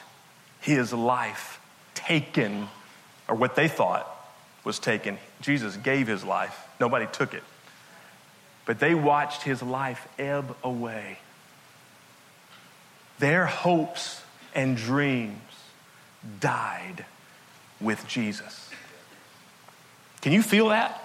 his 0.60 0.92
life 0.92 1.60
taken, 1.94 2.68
or 3.28 3.36
what 3.36 3.54
they 3.54 3.68
thought 3.68 4.10
was 4.64 4.78
taken. 4.78 5.18
Jesus 5.40 5.76
gave 5.76 6.08
his 6.08 6.24
life, 6.24 6.66
nobody 6.80 7.06
took 7.12 7.34
it. 7.34 7.44
But 8.64 8.80
they 8.80 8.94
watched 8.94 9.42
his 9.42 9.62
life 9.62 10.08
ebb 10.18 10.56
away 10.64 11.18
their 13.18 13.46
hopes 13.46 14.22
and 14.54 14.76
dreams 14.76 15.40
died 16.40 17.04
with 17.80 18.06
Jesus. 18.06 18.70
Can 20.20 20.32
you 20.32 20.42
feel 20.42 20.68
that? 20.68 21.02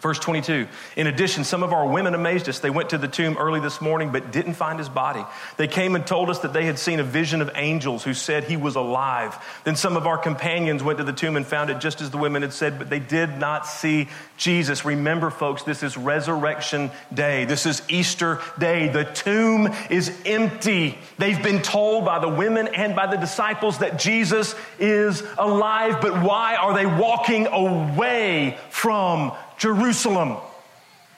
Verse 0.00 0.18
22. 0.18 0.66
In 0.96 1.06
addition, 1.06 1.44
some 1.44 1.62
of 1.62 1.74
our 1.74 1.86
women 1.86 2.14
amazed 2.14 2.48
us. 2.48 2.58
They 2.58 2.70
went 2.70 2.90
to 2.90 2.98
the 2.98 3.08
tomb 3.08 3.36
early 3.36 3.60
this 3.60 3.82
morning 3.82 4.12
but 4.12 4.32
didn't 4.32 4.54
find 4.54 4.78
his 4.78 4.88
body. 4.88 5.22
They 5.58 5.68
came 5.68 5.94
and 5.94 6.06
told 6.06 6.30
us 6.30 6.38
that 6.38 6.54
they 6.54 6.64
had 6.64 6.78
seen 6.78 7.00
a 7.00 7.04
vision 7.04 7.42
of 7.42 7.50
angels 7.54 8.02
who 8.02 8.14
said 8.14 8.44
he 8.44 8.56
was 8.56 8.76
alive. 8.76 9.36
Then 9.64 9.76
some 9.76 9.98
of 9.98 10.06
our 10.06 10.16
companions 10.16 10.82
went 10.82 10.98
to 10.98 11.04
the 11.04 11.12
tomb 11.12 11.36
and 11.36 11.46
found 11.46 11.68
it 11.68 11.80
just 11.80 12.00
as 12.00 12.10
the 12.10 12.16
women 12.16 12.40
had 12.40 12.54
said, 12.54 12.78
but 12.78 12.88
they 12.88 12.98
did 12.98 13.36
not 13.36 13.66
see 13.66 14.08
Jesus. 14.38 14.86
Remember, 14.86 15.28
folks, 15.28 15.64
this 15.64 15.82
is 15.82 15.98
resurrection 15.98 16.90
day. 17.12 17.44
This 17.44 17.66
is 17.66 17.82
Easter 17.90 18.40
day. 18.58 18.88
The 18.88 19.04
tomb 19.04 19.68
is 19.90 20.10
empty. 20.24 20.98
They've 21.18 21.42
been 21.42 21.60
told 21.60 22.06
by 22.06 22.20
the 22.20 22.28
women 22.28 22.68
and 22.68 22.96
by 22.96 23.06
the 23.06 23.18
disciples 23.18 23.78
that 23.78 23.98
Jesus 23.98 24.54
is 24.78 25.22
alive, 25.36 26.00
but 26.00 26.22
why 26.22 26.56
are 26.56 26.72
they 26.72 26.86
walking 26.86 27.46
away 27.48 28.56
from 28.70 29.32
Jerusalem. 29.60 30.38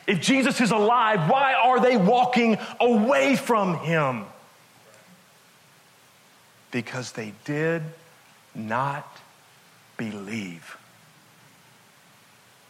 If 0.06 0.20
Jesus 0.20 0.60
is 0.60 0.72
alive, 0.72 1.30
why 1.30 1.54
are 1.54 1.80
they 1.80 1.96
walking 1.96 2.58
away 2.80 3.36
from 3.36 3.78
him? 3.78 4.24
Because 6.72 7.12
they 7.12 7.32
did 7.44 7.82
not 8.52 9.06
believe. 9.96 10.76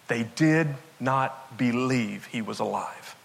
They 0.08 0.24
did 0.36 0.68
not 1.00 1.56
believe 1.56 2.26
he 2.26 2.42
was 2.42 2.60
alive. 2.60 3.16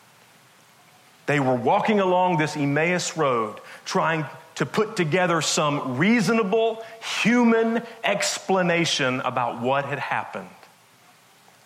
They 1.26 1.42
were 1.42 1.56
walking 1.56 2.00
along 2.00 2.38
this 2.38 2.56
Emmaus 2.56 3.18
road 3.18 3.60
trying 3.84 4.26
to 4.56 4.66
put 4.66 4.96
together 4.96 5.42
some 5.42 5.98
reasonable 5.98 6.82
human 7.22 7.84
explanation 8.06 9.20
about 9.20 9.62
what 9.62 9.84
had 9.84 10.00
happened. 10.00 10.48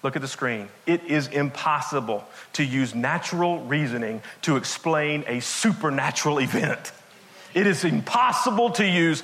Look 0.03 0.15
at 0.15 0.21
the 0.21 0.27
screen. 0.27 0.67
It 0.85 1.03
is 1.03 1.27
impossible 1.27 2.23
to 2.53 2.63
use 2.63 2.95
natural 2.95 3.59
reasoning 3.59 4.21
to 4.43 4.57
explain 4.57 5.23
a 5.27 5.39
supernatural 5.41 6.39
event. 6.39 6.91
It 7.53 7.67
is 7.67 7.83
impossible 7.83 8.71
to 8.71 8.85
use 8.85 9.23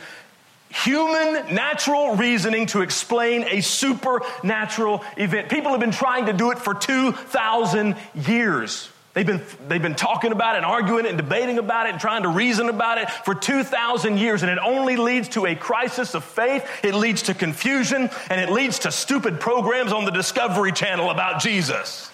human 0.69 1.55
natural 1.55 2.15
reasoning 2.15 2.67
to 2.67 2.81
explain 2.81 3.45
a 3.45 3.61
supernatural 3.61 5.03
event. 5.17 5.49
People 5.49 5.71
have 5.71 5.79
been 5.79 5.91
trying 5.91 6.25
to 6.27 6.33
do 6.33 6.51
it 6.51 6.59
for 6.59 6.73
2,000 6.73 7.95
years. 8.13 8.89
They've 9.17 9.25
been, 9.25 9.41
they've 9.67 9.81
been 9.81 9.95
talking 9.95 10.31
about 10.31 10.53
it 10.53 10.57
and 10.57 10.65
arguing 10.67 11.05
it 11.05 11.09
and 11.09 11.17
debating 11.17 11.57
about 11.57 11.87
it 11.87 11.93
and 11.93 11.99
trying 11.99 12.21
to 12.21 12.29
reason 12.29 12.69
about 12.69 12.99
it 12.99 13.09
for 13.09 13.33
2,000 13.33 14.19
years, 14.19 14.43
and 14.43 14.51
it 14.51 14.59
only 14.59 14.95
leads 14.95 15.29
to 15.29 15.47
a 15.47 15.55
crisis 15.55 16.13
of 16.13 16.23
faith. 16.23 16.63
It 16.83 16.93
leads 16.93 17.23
to 17.23 17.33
confusion, 17.33 18.11
and 18.29 18.39
it 18.39 18.51
leads 18.51 18.77
to 18.77 18.91
stupid 18.91 19.39
programs 19.39 19.91
on 19.91 20.05
the 20.05 20.11
Discovery 20.11 20.71
Channel 20.71 21.09
about 21.09 21.41
Jesus. 21.41 22.11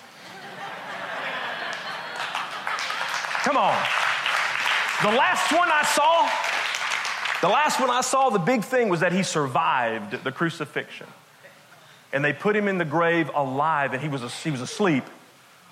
Come 3.41 3.57
on. 3.57 3.77
The 5.01 5.11
last 5.11 5.51
one 5.51 5.67
I 5.69 5.83
saw, 5.83 6.29
the 7.45 7.53
last 7.53 7.81
one 7.81 7.89
I 7.89 7.99
saw, 7.99 8.29
the 8.29 8.39
big 8.39 8.63
thing 8.63 8.87
was 8.87 9.01
that 9.01 9.11
he 9.11 9.23
survived 9.23 10.23
the 10.23 10.31
crucifixion. 10.31 11.07
And 12.13 12.23
they 12.23 12.31
put 12.31 12.55
him 12.55 12.69
in 12.69 12.77
the 12.77 12.85
grave 12.85 13.29
alive, 13.35 13.91
and 13.91 14.01
he 14.01 14.07
was, 14.07 14.21
he 14.41 14.51
was 14.51 14.61
asleep. 14.61 15.03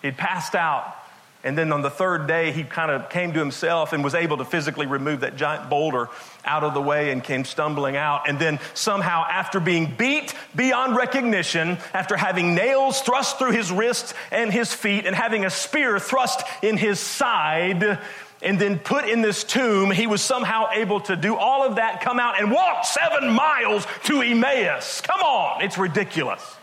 He'd 0.01 0.17
passed 0.17 0.55
out. 0.55 0.97
And 1.43 1.57
then 1.57 1.73
on 1.73 1.81
the 1.81 1.89
third 1.89 2.27
day, 2.27 2.51
he 2.51 2.63
kind 2.63 2.91
of 2.91 3.09
came 3.09 3.33
to 3.33 3.39
himself 3.39 3.93
and 3.93 4.03
was 4.03 4.13
able 4.13 4.37
to 4.37 4.45
physically 4.45 4.85
remove 4.85 5.21
that 5.21 5.35
giant 5.35 5.69
boulder 5.69 6.07
out 6.45 6.63
of 6.63 6.73
the 6.73 6.81
way 6.81 7.11
and 7.11 7.23
came 7.23 7.45
stumbling 7.45 7.95
out. 7.95 8.29
And 8.29 8.37
then 8.37 8.59
somehow, 8.75 9.25
after 9.27 9.59
being 9.59 9.93
beat 9.97 10.35
beyond 10.55 10.95
recognition, 10.95 11.79
after 11.93 12.15
having 12.15 12.53
nails 12.53 13.01
thrust 13.01 13.39
through 13.39 13.51
his 13.51 13.71
wrists 13.71 14.13
and 14.31 14.51
his 14.51 14.71
feet, 14.71 15.07
and 15.07 15.15
having 15.15 15.43
a 15.43 15.49
spear 15.49 15.99
thrust 15.99 16.41
in 16.61 16.77
his 16.77 16.99
side, 16.99 17.99
and 18.43 18.59
then 18.59 18.77
put 18.77 19.07
in 19.07 19.21
this 19.21 19.43
tomb, 19.43 19.91
he 19.91 20.07
was 20.07 20.21
somehow 20.21 20.67
able 20.73 20.99
to 21.01 21.15
do 21.15 21.35
all 21.35 21.63
of 21.63 21.75
that, 21.77 22.01
come 22.01 22.19
out 22.19 22.39
and 22.39 22.51
walk 22.51 22.85
seven 22.85 23.31
miles 23.31 23.87
to 24.03 24.21
Emmaus. 24.21 25.01
Come 25.01 25.21
on, 25.21 25.63
it's 25.63 25.77
ridiculous. 25.77 26.55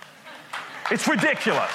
It's 0.91 1.07
ridiculous. 1.07 1.71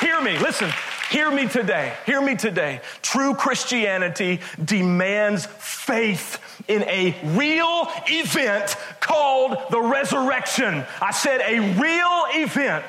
Hear 0.00 0.20
me, 0.20 0.38
listen. 0.38 0.70
Hear 1.14 1.30
me 1.30 1.46
today. 1.46 1.94
Hear 2.06 2.20
me 2.20 2.34
today. 2.34 2.80
True 3.00 3.36
Christianity 3.36 4.40
demands 4.64 5.46
faith 5.46 6.40
in 6.66 6.82
a 6.82 7.14
real 7.36 7.86
event 8.08 8.76
called 8.98 9.56
the 9.70 9.80
resurrection. 9.80 10.84
I 11.00 11.12
said 11.12 11.40
a 11.40 11.60
real 11.80 12.42
event. 12.44 12.84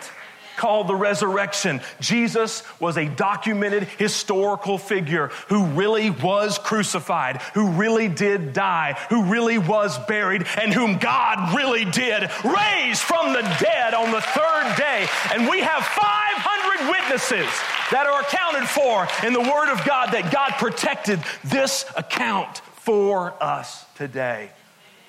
called 0.57 0.87
the 0.87 0.95
resurrection. 0.95 1.81
Jesus 1.99 2.63
was 2.79 2.97
a 2.97 3.07
documented 3.07 3.83
historical 3.83 4.77
figure 4.77 5.27
who 5.49 5.65
really 5.65 6.09
was 6.09 6.57
crucified, 6.57 7.41
who 7.53 7.71
really 7.71 8.07
did 8.07 8.53
die, 8.53 8.97
who 9.09 9.23
really 9.25 9.57
was 9.57 9.97
buried, 10.07 10.45
and 10.61 10.73
whom 10.73 10.97
God 10.97 11.55
really 11.55 11.85
did 11.85 12.29
raise 12.43 13.01
from 13.01 13.33
the 13.33 13.41
dead 13.59 13.93
on 13.93 14.11
the 14.11 14.21
third 14.21 14.75
day. 14.77 15.07
And 15.33 15.49
we 15.49 15.59
have 15.59 15.83
500 15.83 16.54
witnesses 16.89 17.47
that 17.91 18.07
are 18.07 18.21
accounted 18.21 18.67
for 18.67 19.07
in 19.25 19.33
the 19.33 19.41
Word 19.41 19.71
of 19.71 19.85
God 19.85 20.11
that 20.11 20.31
God 20.31 20.51
protected 20.57 21.19
this 21.43 21.85
account 21.95 22.57
for 22.57 23.33
us 23.41 23.85
today. 23.95 24.49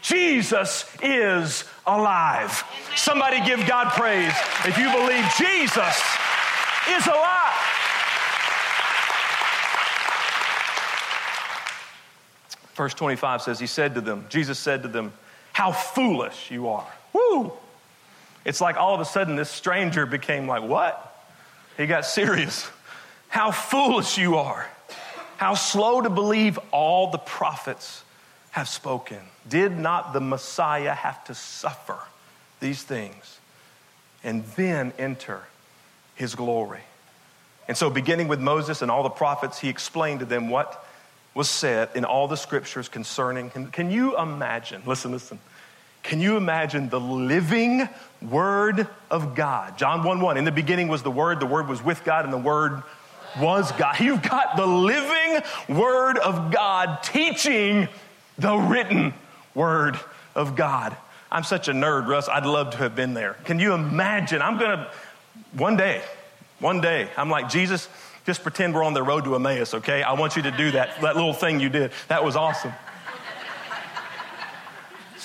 Jesus 0.03 0.87
is 1.03 1.65
alive. 1.87 2.65
Somebody 2.95 3.45
give 3.45 3.67
God 3.67 3.93
praise 3.93 4.33
if 4.65 4.79
you 4.79 4.91
believe 4.93 5.25
Jesus 5.37 6.03
is 6.89 7.07
alive. 7.07 7.47
Verse 12.77 12.95
25 12.95 13.43
says, 13.43 13.59
He 13.59 13.67
said 13.67 13.95
to 13.95 14.01
them, 14.01 14.27
Jesus 14.29 14.59
said 14.59 14.83
to 14.83 14.89
them, 14.89 15.13
How 15.53 15.73
foolish 15.73 16.51
you 16.51 16.69
are. 16.69 16.87
Woo! 17.13 17.53
It's 18.45 18.61
like 18.61 18.77
all 18.77 18.95
of 18.95 19.01
a 19.01 19.05
sudden 19.05 19.35
this 19.35 19.51
stranger 19.51 20.07
became 20.07 20.47
like, 20.47 20.63
What? 20.63 21.16
He 21.77 21.87
got 21.87 22.07
serious. 22.07 22.69
How 23.29 23.51
foolish 23.51 24.17
you 24.19 24.37
are. 24.37 24.69
How 25.37 25.55
slow 25.55 26.01
to 26.01 26.09
believe 26.09 26.59
all 26.73 27.11
the 27.11 27.19
prophets 27.19 28.03
have 28.53 28.69
spoken. 28.69 29.19
Did 29.49 29.77
not 29.77 30.15
the 30.15 30.21
Messiah 30.21 30.95
have 30.95 31.23
to 31.25 31.35
suffer 31.35 31.99
these 32.61 32.83
things 32.83 33.39
and 34.25 34.45
then 34.57 34.95
enter 34.99 35.43
his 36.15 36.35
glory? 36.35 36.81
And 37.69 37.77
so, 37.77 37.91
beginning 37.91 38.29
with 38.29 38.41
Moses 38.41 38.81
and 38.81 38.91
all 38.91 39.03
the 39.03 39.11
prophets, 39.11 39.59
he 39.59 39.69
explained 39.69 40.21
to 40.21 40.27
them 40.27 40.49
what 40.49 40.87
was 41.35 41.51
said 41.51 41.91
in 41.95 42.05
all 42.07 42.29
the 42.29 42.37
scriptures 42.37 42.89
concerning 42.89 43.51
him. 43.51 43.67
Can 43.71 43.91
you 43.91 44.19
imagine? 44.19 44.83
Listen, 44.87 45.13
listen. 45.13 45.39
Can 46.07 46.21
you 46.21 46.37
imagine 46.37 46.89
the 46.89 47.01
living 47.01 47.89
word 48.23 48.87
of 49.11 49.35
God? 49.35 49.77
John 49.77 50.05
1 50.05 50.21
1. 50.21 50.37
In 50.37 50.45
the 50.45 50.53
beginning 50.53 50.87
was 50.87 51.03
the 51.03 51.11
word, 51.11 51.41
the 51.41 51.47
word 51.47 51.67
was 51.67 51.83
with 51.83 52.05
God, 52.05 52.25
and 52.25 52.33
the 52.33 52.39
word 52.39 52.85
was 53.41 53.73
God. 53.73 53.97
You've 54.01 54.23
got 54.23 54.57
the 54.57 54.67
living 54.67 55.43
word 55.69 56.19
of 56.19 56.53
God 56.53 57.03
teaching 57.03 57.89
the 58.39 58.57
written 58.57 59.15
word 59.55 59.99
of 60.37 60.55
God. 60.55 60.97
I'm 61.31 61.43
such 61.43 61.67
a 61.67 61.73
nerd, 61.73 62.07
Russ. 62.07 62.29
I'd 62.29 62.47
love 62.47 62.71
to 62.71 62.77
have 62.79 62.95
been 62.95 63.15
there. 63.15 63.35
Can 63.45 63.59
you 63.59 63.75
imagine? 63.75 64.43
I'm 64.43 64.59
going 64.59 64.79
to, 64.79 64.91
one 65.57 65.77
day, 65.77 66.03
one 66.61 66.81
day, 66.81 67.09
I'm 67.17 67.31
like, 67.31 67.49
Jesus, 67.49 67.89
just 68.25 68.45
pretend 68.45 68.75
we're 68.75 68.85
on 68.85 68.95
the 68.95 69.03
road 69.03 69.25
to 69.25 69.35
Emmaus, 69.35 69.75
okay? 69.75 70.05
I 70.05 70.13
want 70.13 70.37
you 70.37 70.43
to 70.43 70.53
do 70.53 70.71
that, 70.71 71.01
that 71.01 71.17
little 71.17 71.33
thing 71.33 71.59
you 71.59 71.69
did. 71.69 71.91
That 72.07 72.25
was 72.25 72.37
awesome. 72.37 72.73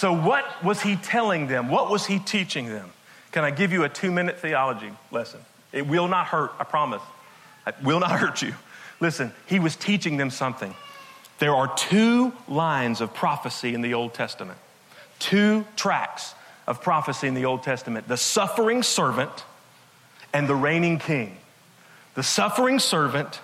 So, 0.01 0.13
what 0.13 0.63
was 0.63 0.81
he 0.81 0.95
telling 0.95 1.45
them? 1.45 1.69
What 1.69 1.91
was 1.91 2.07
he 2.07 2.17
teaching 2.17 2.69
them? 2.69 2.89
Can 3.31 3.43
I 3.43 3.51
give 3.51 3.71
you 3.71 3.83
a 3.83 3.89
two 3.89 4.09
minute 4.09 4.39
theology 4.39 4.89
lesson? 5.11 5.41
It 5.71 5.85
will 5.85 6.07
not 6.07 6.25
hurt, 6.25 6.53
I 6.57 6.63
promise. 6.63 7.03
It 7.67 7.75
will 7.83 7.99
not 7.99 8.09
hurt 8.19 8.41
you. 8.41 8.55
Listen, 8.99 9.31
he 9.45 9.59
was 9.59 9.75
teaching 9.75 10.17
them 10.17 10.31
something. 10.31 10.73
There 11.37 11.53
are 11.53 11.71
two 11.75 12.33
lines 12.47 12.99
of 12.99 13.13
prophecy 13.13 13.75
in 13.75 13.83
the 13.83 13.93
Old 13.93 14.15
Testament, 14.15 14.57
two 15.19 15.67
tracks 15.75 16.33
of 16.65 16.81
prophecy 16.81 17.27
in 17.27 17.35
the 17.35 17.45
Old 17.45 17.61
Testament 17.61 18.07
the 18.07 18.17
suffering 18.17 18.81
servant 18.81 19.45
and 20.33 20.49
the 20.49 20.55
reigning 20.55 20.97
king. 20.97 21.37
The 22.15 22.23
suffering 22.23 22.79
servant 22.79 23.39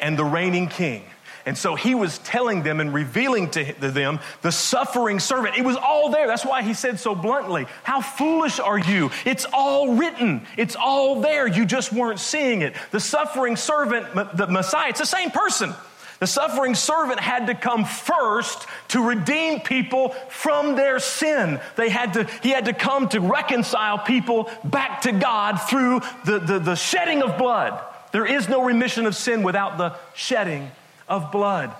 and 0.00 0.18
the 0.18 0.24
reigning 0.24 0.66
king. 0.66 1.04
And 1.44 1.58
so 1.58 1.74
he 1.74 1.94
was 1.94 2.18
telling 2.18 2.62
them 2.62 2.80
and 2.80 2.94
revealing 2.94 3.50
to 3.50 3.72
them 3.80 4.20
the 4.42 4.52
suffering 4.52 5.18
servant. 5.18 5.56
It 5.58 5.64
was 5.64 5.76
all 5.76 6.10
there. 6.10 6.26
That's 6.26 6.44
why 6.44 6.62
he 6.62 6.74
said 6.74 7.00
so 7.00 7.14
bluntly, 7.14 7.66
How 7.82 8.00
foolish 8.00 8.60
are 8.60 8.78
you? 8.78 9.10
It's 9.24 9.44
all 9.52 9.94
written, 9.94 10.46
it's 10.56 10.76
all 10.76 11.20
there. 11.20 11.46
You 11.46 11.64
just 11.64 11.92
weren't 11.92 12.20
seeing 12.20 12.62
it. 12.62 12.74
The 12.92 13.00
suffering 13.00 13.56
servant, 13.56 14.14
the 14.36 14.46
Messiah, 14.46 14.90
it's 14.90 15.00
the 15.00 15.06
same 15.06 15.30
person. 15.30 15.74
The 16.20 16.28
suffering 16.28 16.76
servant 16.76 17.18
had 17.18 17.48
to 17.48 17.54
come 17.56 17.84
first 17.84 18.68
to 18.88 19.04
redeem 19.04 19.58
people 19.58 20.10
from 20.28 20.76
their 20.76 21.00
sin. 21.00 21.60
They 21.74 21.88
had 21.88 22.12
to, 22.12 22.24
he 22.44 22.50
had 22.50 22.66
to 22.66 22.72
come 22.72 23.08
to 23.08 23.18
reconcile 23.18 23.98
people 23.98 24.48
back 24.62 25.00
to 25.00 25.10
God 25.10 25.56
through 25.56 26.00
the, 26.24 26.38
the, 26.38 26.58
the 26.60 26.74
shedding 26.76 27.22
of 27.22 27.36
blood. 27.36 27.76
There 28.12 28.24
is 28.24 28.48
no 28.48 28.62
remission 28.62 29.06
of 29.06 29.16
sin 29.16 29.42
without 29.42 29.78
the 29.78 29.96
shedding 30.14 30.70
of 31.12 31.30
blood. 31.30 31.70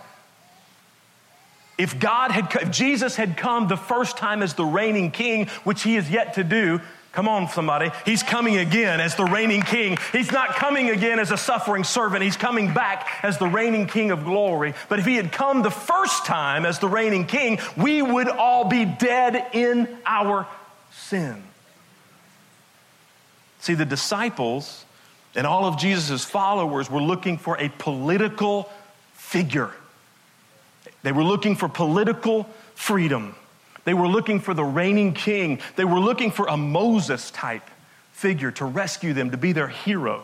If 1.78 1.98
God 1.98 2.30
had, 2.30 2.54
if 2.60 2.70
Jesus 2.70 3.16
had 3.16 3.38
come 3.38 3.66
the 3.66 3.78
first 3.78 4.18
time 4.18 4.42
as 4.42 4.52
the 4.52 4.64
reigning 4.64 5.10
king, 5.10 5.46
which 5.64 5.82
he 5.82 5.96
is 5.96 6.10
yet 6.10 6.34
to 6.34 6.44
do, 6.44 6.80
Come 7.12 7.28
on, 7.28 7.46
somebody. 7.50 7.90
He's 8.06 8.22
coming 8.22 8.56
again 8.56 8.98
as 8.98 9.16
the 9.16 9.24
reigning 9.24 9.60
king. 9.60 9.98
He's 10.12 10.32
not 10.32 10.54
coming 10.54 10.88
again 10.88 11.18
as 11.18 11.30
a 11.30 11.36
suffering 11.36 11.84
servant. 11.84 12.22
He's 12.22 12.38
coming 12.38 12.72
back 12.72 13.06
as 13.22 13.36
the 13.36 13.46
reigning 13.46 13.86
king 13.86 14.12
of 14.12 14.24
glory. 14.24 14.72
But 14.88 14.98
if 14.98 15.04
he 15.04 15.16
had 15.16 15.30
come 15.30 15.60
the 15.60 15.70
first 15.70 16.24
time 16.24 16.64
as 16.64 16.78
the 16.78 16.88
reigning 16.88 17.26
king, 17.26 17.58
we 17.76 18.00
would 18.00 18.28
all 18.28 18.64
be 18.64 18.86
dead 18.86 19.46
in 19.52 19.94
our 20.06 20.48
sin. 20.90 21.42
See, 23.60 23.74
the 23.74 23.84
disciples 23.84 24.86
and 25.34 25.46
all 25.46 25.66
of 25.66 25.78
Jesus' 25.78 26.24
followers 26.24 26.90
were 26.90 27.02
looking 27.02 27.36
for 27.36 27.58
a 27.58 27.68
political 27.78 28.70
figure. 29.32 29.70
They 31.02 31.10
were 31.10 31.24
looking 31.24 31.56
for 31.56 31.68
political 31.68 32.44
freedom. 32.74 33.34
They 33.84 33.94
were 33.94 34.06
looking 34.06 34.40
for 34.40 34.52
the 34.52 34.62
reigning 34.62 35.14
king. 35.14 35.60
They 35.76 35.86
were 35.86 35.98
looking 35.98 36.30
for 36.30 36.46
a 36.46 36.56
Moses 36.58 37.30
type 37.30 37.68
figure 38.12 38.50
to 38.52 38.66
rescue 38.66 39.14
them, 39.14 39.30
to 39.30 39.38
be 39.38 39.52
their 39.52 39.68
hero. 39.68 40.22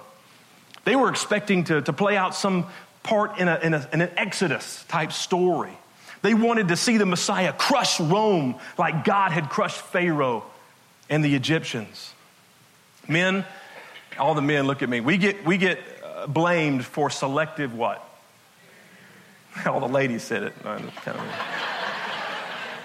They 0.84 0.94
were 0.94 1.08
expecting 1.08 1.64
to, 1.64 1.80
to 1.80 1.92
play 1.92 2.18
out 2.18 2.34
some 2.34 2.66
part 3.02 3.38
in, 3.38 3.48
a, 3.48 3.58
in, 3.62 3.72
a, 3.72 3.88
in 3.94 4.00
an 4.02 4.10
Exodus 4.16 4.84
type 4.88 5.12
story. 5.12 5.72
They 6.20 6.34
wanted 6.34 6.68
to 6.68 6.76
see 6.76 6.98
the 6.98 7.06
Messiah 7.06 7.54
crush 7.54 7.98
Rome 7.98 8.56
like 8.76 9.04
God 9.04 9.32
had 9.32 9.48
crushed 9.48 9.80
Pharaoh 9.80 10.44
and 11.08 11.24
the 11.24 11.34
Egyptians. 11.34 12.12
Men, 13.08 13.46
all 14.18 14.34
the 14.34 14.42
men 14.42 14.66
look 14.66 14.82
at 14.82 14.88
me. 14.88 15.00
We 15.00 15.16
get, 15.16 15.46
we 15.46 15.56
get 15.56 15.78
uh, 16.04 16.26
blamed 16.26 16.84
for 16.84 17.08
selective 17.08 17.74
what? 17.74 18.04
All 19.66 19.80
the 19.80 19.88
ladies 19.88 20.22
said 20.22 20.42
it. 20.42 20.54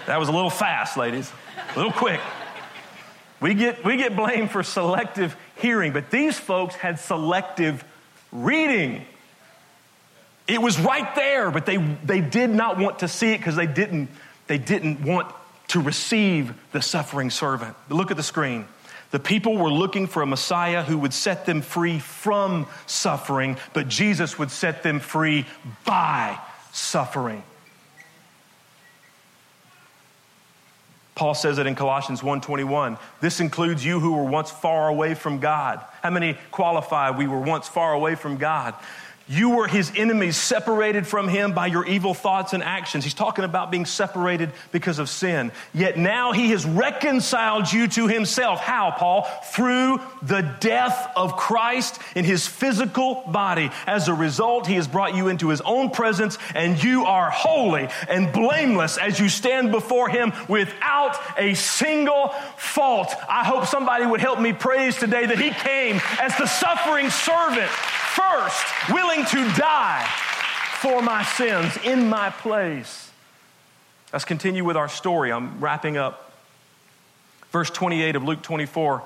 That 0.06 0.18
was 0.18 0.28
a 0.28 0.32
little 0.32 0.50
fast, 0.50 0.96
ladies, 0.96 1.30
a 1.74 1.78
little 1.78 1.92
quick. 1.92 2.20
We 3.40 3.54
get, 3.54 3.84
we 3.84 3.96
get 3.96 4.16
blamed 4.16 4.50
for 4.50 4.62
selective 4.62 5.36
hearing, 5.56 5.92
but 5.92 6.10
these 6.10 6.38
folks 6.38 6.74
had 6.74 6.98
selective 6.98 7.84
reading. 8.32 9.04
It 10.46 10.60
was 10.60 10.78
right 10.78 11.14
there, 11.14 11.50
but 11.50 11.66
they, 11.66 11.76
they 11.76 12.20
did 12.20 12.50
not 12.50 12.78
want 12.78 13.00
to 13.00 13.08
see 13.08 13.32
it 13.32 13.38
because 13.38 13.56
they 13.56 13.66
didn't, 13.66 14.10
they 14.46 14.58
didn't 14.58 15.02
want 15.02 15.32
to 15.68 15.80
receive 15.80 16.54
the 16.72 16.82
suffering 16.82 17.30
servant. 17.30 17.74
Look 17.88 18.10
at 18.10 18.16
the 18.16 18.22
screen. 18.22 18.66
The 19.10 19.18
people 19.20 19.56
were 19.56 19.70
looking 19.70 20.06
for 20.06 20.22
a 20.22 20.26
Messiah 20.26 20.82
who 20.82 20.98
would 20.98 21.14
set 21.14 21.46
them 21.46 21.62
free 21.62 21.98
from 21.98 22.66
suffering, 22.86 23.56
but 23.72 23.88
Jesus 23.88 24.38
would 24.38 24.50
set 24.50 24.82
them 24.82 25.00
free 25.00 25.46
by 25.84 26.38
suffering. 26.74 27.42
Paul 31.14 31.34
says 31.34 31.58
it 31.58 31.66
in 31.66 31.76
Colossians 31.76 32.22
1:21. 32.22 32.98
This 33.20 33.38
includes 33.38 33.84
you 33.84 34.00
who 34.00 34.14
were 34.14 34.24
once 34.24 34.50
far 34.50 34.88
away 34.88 35.14
from 35.14 35.38
God. 35.38 35.80
How 36.02 36.10
many 36.10 36.36
qualify 36.50 37.10
we 37.10 37.28
were 37.28 37.38
once 37.38 37.68
far 37.68 37.92
away 37.92 38.16
from 38.16 38.36
God? 38.36 38.74
You 39.26 39.50
were 39.50 39.66
his 39.66 39.90
enemies, 39.96 40.36
separated 40.36 41.06
from 41.06 41.28
him 41.28 41.54
by 41.54 41.68
your 41.68 41.86
evil 41.86 42.12
thoughts 42.12 42.52
and 42.52 42.62
actions. 42.62 43.04
He's 43.04 43.14
talking 43.14 43.44
about 43.44 43.70
being 43.70 43.86
separated 43.86 44.52
because 44.70 44.98
of 44.98 45.08
sin. 45.08 45.50
Yet 45.72 45.96
now 45.96 46.32
he 46.32 46.50
has 46.50 46.66
reconciled 46.66 47.72
you 47.72 47.88
to 47.88 48.06
himself. 48.06 48.60
How, 48.60 48.90
Paul? 48.90 49.22
Through 49.44 50.00
the 50.20 50.42
death 50.60 51.10
of 51.16 51.36
Christ 51.36 51.98
in 52.14 52.26
his 52.26 52.46
physical 52.46 53.22
body. 53.26 53.70
As 53.86 54.08
a 54.08 54.14
result, 54.14 54.66
he 54.66 54.74
has 54.74 54.86
brought 54.86 55.14
you 55.14 55.28
into 55.28 55.48
his 55.48 55.62
own 55.62 55.88
presence, 55.88 56.36
and 56.54 56.82
you 56.82 57.06
are 57.06 57.30
holy 57.30 57.88
and 58.10 58.30
blameless 58.30 58.98
as 58.98 59.18
you 59.18 59.30
stand 59.30 59.70
before 59.70 60.10
him 60.10 60.34
without 60.48 61.18
a 61.38 61.54
single 61.54 62.28
fault. 62.58 63.14
I 63.26 63.44
hope 63.44 63.64
somebody 63.64 64.04
would 64.04 64.20
help 64.20 64.38
me 64.38 64.52
praise 64.52 64.96
today 64.96 65.24
that 65.24 65.38
he 65.38 65.50
came 65.50 65.98
as 66.20 66.36
the 66.36 66.46
suffering 66.46 67.08
servant 67.08 67.70
first, 68.14 68.64
willing 68.90 69.13
to 69.22 69.52
die 69.56 70.08
for 70.80 71.00
my 71.00 71.22
sins 71.22 71.76
in 71.84 72.08
my 72.08 72.30
place. 72.30 73.10
Let's 74.12 74.24
continue 74.24 74.64
with 74.64 74.76
our 74.76 74.88
story. 74.88 75.30
I'm 75.30 75.60
wrapping 75.60 75.96
up. 75.96 76.32
Verse 77.50 77.70
28 77.70 78.16
of 78.16 78.24
Luke 78.24 78.42
24. 78.42 79.02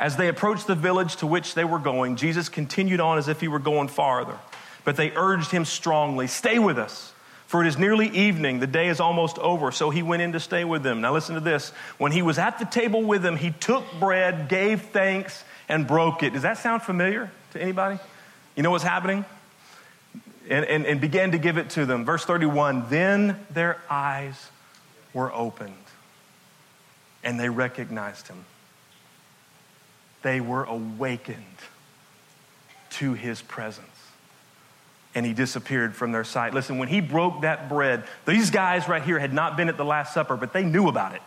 As 0.00 0.16
they 0.16 0.28
approached 0.28 0.66
the 0.66 0.74
village 0.74 1.16
to 1.16 1.26
which 1.26 1.54
they 1.54 1.64
were 1.64 1.78
going, 1.78 2.16
Jesus 2.16 2.48
continued 2.48 3.00
on 3.00 3.18
as 3.18 3.28
if 3.28 3.40
he 3.40 3.48
were 3.48 3.58
going 3.58 3.88
farther. 3.88 4.36
But 4.84 4.96
they 4.96 5.12
urged 5.14 5.50
him 5.50 5.64
strongly, 5.64 6.26
Stay 6.26 6.58
with 6.58 6.78
us, 6.78 7.12
for 7.46 7.62
it 7.62 7.68
is 7.68 7.78
nearly 7.78 8.08
evening. 8.08 8.60
The 8.60 8.66
day 8.66 8.88
is 8.88 8.98
almost 8.98 9.38
over. 9.38 9.70
So 9.70 9.90
he 9.90 10.02
went 10.02 10.22
in 10.22 10.32
to 10.32 10.40
stay 10.40 10.64
with 10.64 10.82
them. 10.82 11.00
Now 11.02 11.12
listen 11.12 11.34
to 11.34 11.40
this. 11.40 11.70
When 11.98 12.10
he 12.10 12.22
was 12.22 12.38
at 12.38 12.58
the 12.58 12.64
table 12.64 13.02
with 13.02 13.22
them, 13.22 13.36
he 13.36 13.50
took 13.50 13.84
bread, 14.00 14.48
gave 14.48 14.82
thanks, 14.82 15.44
and 15.68 15.86
broke 15.86 16.22
it. 16.22 16.32
Does 16.32 16.42
that 16.42 16.58
sound 16.58 16.82
familiar 16.82 17.30
to 17.52 17.62
anybody? 17.62 17.98
You 18.56 18.62
know 18.62 18.70
what's 18.70 18.84
happening? 18.84 19.24
And, 20.48 20.64
and, 20.64 20.86
and 20.86 21.00
began 21.00 21.32
to 21.32 21.38
give 21.38 21.56
it 21.56 21.70
to 21.70 21.86
them. 21.86 22.04
Verse 22.04 22.24
31 22.24 22.86
Then 22.88 23.46
their 23.50 23.78
eyes 23.88 24.50
were 25.12 25.32
opened, 25.32 25.74
and 27.22 27.38
they 27.38 27.48
recognized 27.48 28.28
him. 28.28 28.44
They 30.22 30.40
were 30.40 30.64
awakened 30.64 31.44
to 32.90 33.14
his 33.14 33.42
presence 33.42 33.88
and 35.14 35.26
he 35.26 35.32
disappeared 35.32 35.94
from 35.94 36.12
their 36.12 36.24
sight. 36.24 36.54
Listen, 36.54 36.78
when 36.78 36.88
he 36.88 37.00
broke 37.00 37.42
that 37.42 37.68
bread, 37.68 38.04
these 38.26 38.50
guys 38.50 38.88
right 38.88 39.02
here 39.02 39.18
had 39.18 39.32
not 39.32 39.56
been 39.56 39.68
at 39.68 39.76
the 39.76 39.84
Last 39.84 40.14
Supper, 40.14 40.36
but 40.36 40.52
they 40.52 40.64
knew 40.64 40.88
about 40.88 41.14
it. 41.14 41.22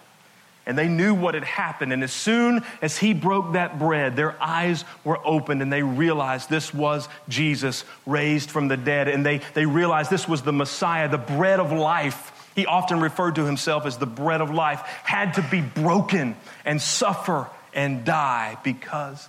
And 0.66 0.78
they 0.78 0.88
knew 0.88 1.14
what 1.14 1.36
had 1.36 1.44
happened. 1.44 1.94
And 1.94 2.04
as 2.04 2.12
soon 2.12 2.64
as 2.82 2.98
he 2.98 3.14
broke 3.14 3.54
that 3.54 3.78
bread, 3.78 4.16
their 4.16 4.42
eyes 4.42 4.84
were 5.04 5.20
opened 5.24 5.62
and 5.62 5.72
they 5.72 5.84
realized 5.84 6.50
this 6.50 6.74
was 6.74 7.08
Jesus 7.30 7.84
raised 8.06 8.50
from 8.50 8.68
the 8.68 8.78
dead. 8.78 9.08
And 9.08 9.26
they, 9.26 9.42
they 9.54 9.68
realized 9.68 10.10
this 10.10 10.28
was 10.28 10.42
the 10.42 10.54
Messiah, 10.54 11.08
the 11.08 11.20
bread 11.20 11.60
of 11.60 11.72
life. 11.72 12.32
He 12.56 12.66
often 12.66 13.00
referred 13.00 13.36
to 13.36 13.46
himself 13.46 13.86
as 13.86 13.98
the 13.98 14.08
bread 14.08 14.42
of 14.42 14.50
life, 14.50 14.80
had 15.04 15.36
to 15.36 15.44
be 15.52 15.62
broken 15.62 16.36
and 16.64 16.82
suffer 16.82 17.48
and 17.74 18.04
die 18.04 18.58
because 18.64 19.28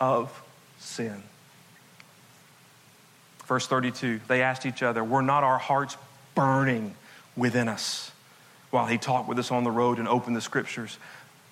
of 0.00 0.42
sin. 0.78 1.22
Verse 3.46 3.66
32 3.66 4.20
they 4.28 4.42
asked 4.42 4.64
each 4.64 4.82
other, 4.82 5.04
Were 5.04 5.22
not 5.22 5.44
our 5.44 5.58
hearts 5.58 5.96
burning 6.34 6.94
within 7.36 7.68
us 7.68 8.12
while 8.70 8.86
he 8.86 8.98
talked 8.98 9.28
with 9.28 9.38
us 9.38 9.50
on 9.50 9.64
the 9.64 9.70
road 9.70 9.98
and 9.98 10.08
opened 10.08 10.36
the 10.36 10.40
scriptures? 10.40 10.98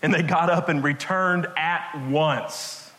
And 0.02 0.14
they 0.14 0.22
got 0.22 0.50
up 0.50 0.68
and 0.68 0.82
returned 0.82 1.46
at 1.56 2.08
once. 2.08 2.90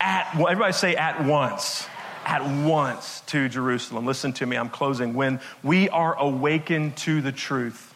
At 0.00 0.34
everybody 0.34 0.72
say 0.72 0.94
at 0.96 1.24
once. 1.24 1.86
At 2.24 2.44
once 2.64 3.22
to 3.26 3.48
Jerusalem. 3.48 4.06
Listen 4.06 4.32
to 4.34 4.46
me, 4.46 4.56
I'm 4.56 4.68
closing. 4.68 5.14
When 5.14 5.40
we 5.62 5.88
are 5.88 6.16
awakened 6.18 6.96
to 6.98 7.20
the 7.20 7.32
truth, 7.32 7.92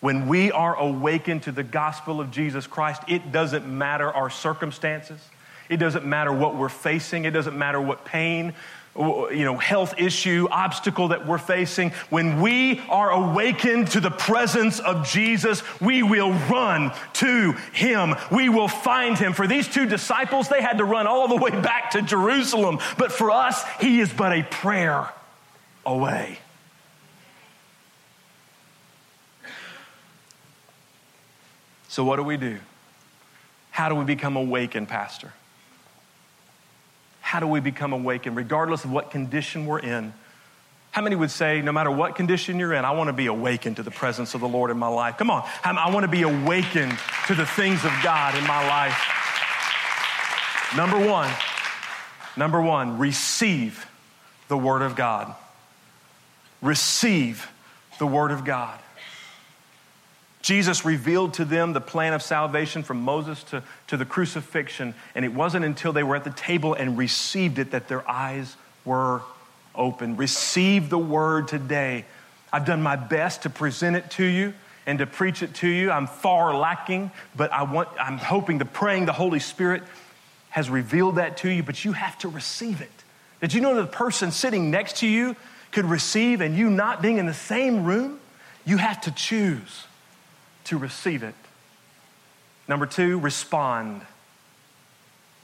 when 0.00 0.28
we 0.28 0.50
are 0.50 0.74
awakened 0.76 1.44
to 1.44 1.52
the 1.52 1.62
gospel 1.62 2.20
of 2.20 2.30
Jesus 2.30 2.66
Christ, 2.66 3.02
it 3.06 3.32
doesn't 3.32 3.66
matter 3.66 4.10
our 4.10 4.30
circumstances. 4.30 5.20
It 5.68 5.76
doesn't 5.76 6.04
matter 6.04 6.32
what 6.32 6.56
we're 6.56 6.68
facing. 6.68 7.26
It 7.26 7.30
doesn't 7.30 7.56
matter 7.56 7.80
what 7.80 8.04
pain, 8.04 8.54
you 8.96 9.44
know, 9.44 9.56
health 9.56 9.94
issue, 9.98 10.48
obstacle 10.50 11.08
that 11.08 11.26
we're 11.26 11.38
facing. 11.38 11.90
When 12.10 12.40
we 12.40 12.80
are 12.88 13.10
awakened 13.10 13.88
to 13.92 14.00
the 14.00 14.10
presence 14.10 14.80
of 14.80 15.06
Jesus, 15.06 15.62
we 15.80 16.02
will 16.02 16.32
run 16.32 16.92
to 17.14 17.52
him. 17.72 18.16
We 18.32 18.48
will 18.48 18.68
find 18.68 19.16
him. 19.16 19.32
For 19.32 19.46
these 19.46 19.68
two 19.68 19.86
disciples, 19.86 20.48
they 20.48 20.60
had 20.60 20.78
to 20.78 20.84
run 20.84 21.06
all 21.06 21.28
the 21.28 21.36
way 21.36 21.50
back 21.50 21.92
to 21.92 22.02
Jerusalem. 22.02 22.78
But 22.98 23.12
for 23.12 23.30
us, 23.30 23.62
he 23.80 24.00
is 24.00 24.12
but 24.12 24.32
a 24.32 24.42
prayer 24.42 25.08
away. 25.86 26.38
So, 31.88 32.04
what 32.04 32.16
do 32.16 32.22
we 32.22 32.36
do? 32.36 32.58
How 33.70 33.88
do 33.88 33.94
we 33.94 34.04
become 34.04 34.36
awakened, 34.36 34.88
Pastor? 34.88 35.32
How 37.30 37.38
do 37.38 37.46
we 37.46 37.60
become 37.60 37.92
awakened, 37.92 38.34
regardless 38.34 38.84
of 38.84 38.90
what 38.90 39.12
condition 39.12 39.64
we're 39.64 39.78
in? 39.78 40.12
How 40.90 41.00
many 41.00 41.14
would 41.14 41.30
say, 41.30 41.62
no 41.62 41.70
matter 41.70 41.88
what 41.88 42.16
condition 42.16 42.58
you're 42.58 42.72
in, 42.72 42.84
I 42.84 42.90
want 42.90 43.06
to 43.06 43.12
be 43.12 43.26
awakened 43.26 43.76
to 43.76 43.84
the 43.84 43.90
presence 43.92 44.34
of 44.34 44.40
the 44.40 44.48
Lord 44.48 44.72
in 44.72 44.76
my 44.76 44.88
life? 44.88 45.16
Come 45.16 45.30
on. 45.30 45.48
I 45.62 45.92
want 45.92 46.02
to 46.02 46.10
be 46.10 46.22
awakened 46.22 46.98
to 47.28 47.36
the 47.36 47.46
things 47.46 47.84
of 47.84 47.92
God 48.02 48.34
in 48.36 48.44
my 48.48 48.66
life. 48.66 49.00
Number 50.76 50.98
one, 50.98 51.30
number 52.36 52.60
one, 52.60 52.98
receive 52.98 53.86
the 54.48 54.58
Word 54.58 54.82
of 54.82 54.96
God. 54.96 55.32
Receive 56.60 57.48
the 58.00 58.08
Word 58.08 58.32
of 58.32 58.44
God. 58.44 58.76
Jesus 60.42 60.84
revealed 60.86 61.34
to 61.34 61.44
them 61.44 61.74
the 61.74 61.80
plan 61.80 62.14
of 62.14 62.22
salvation 62.22 62.82
from 62.82 63.02
Moses 63.02 63.42
to, 63.44 63.62
to 63.88 63.96
the 63.96 64.06
crucifixion, 64.06 64.94
and 65.14 65.24
it 65.24 65.34
wasn't 65.34 65.64
until 65.64 65.92
they 65.92 66.02
were 66.02 66.16
at 66.16 66.24
the 66.24 66.30
table 66.30 66.72
and 66.72 66.96
received 66.96 67.58
it 67.58 67.72
that 67.72 67.88
their 67.88 68.08
eyes 68.08 68.56
were 68.84 69.20
open. 69.74 70.16
Receive 70.16 70.88
the 70.88 70.98
word 70.98 71.48
today. 71.48 72.06
I've 72.52 72.64
done 72.64 72.82
my 72.82 72.96
best 72.96 73.42
to 73.42 73.50
present 73.50 73.96
it 73.96 74.10
to 74.12 74.24
you 74.24 74.54
and 74.86 74.98
to 74.98 75.06
preach 75.06 75.42
it 75.42 75.54
to 75.56 75.68
you. 75.68 75.90
I'm 75.90 76.06
far 76.06 76.56
lacking, 76.56 77.10
but 77.36 77.52
I 77.52 77.64
want, 77.64 77.88
I'm 78.00 78.16
hoping 78.16 78.58
the 78.58 78.64
praying 78.64 79.06
the 79.06 79.12
Holy 79.12 79.40
Spirit 79.40 79.82
has 80.48 80.70
revealed 80.70 81.16
that 81.16 81.36
to 81.38 81.50
you, 81.50 81.62
but 81.62 81.84
you 81.84 81.92
have 81.92 82.18
to 82.18 82.28
receive 82.28 82.80
it. 82.80 82.90
Did 83.42 83.52
you 83.52 83.60
know 83.60 83.74
that 83.74 83.82
the 83.82 83.96
person 83.96 84.32
sitting 84.32 84.70
next 84.70 84.96
to 84.98 85.06
you 85.06 85.36
could 85.70 85.84
receive 85.84 86.40
and 86.40 86.56
you 86.56 86.70
not 86.70 87.02
being 87.02 87.18
in 87.18 87.26
the 87.26 87.34
same 87.34 87.84
room? 87.84 88.18
You 88.64 88.78
have 88.78 89.02
to 89.02 89.12
choose 89.12 89.86
to 90.70 90.78
receive 90.78 91.24
it. 91.24 91.34
Number 92.68 92.86
two, 92.86 93.18
respond 93.18 94.02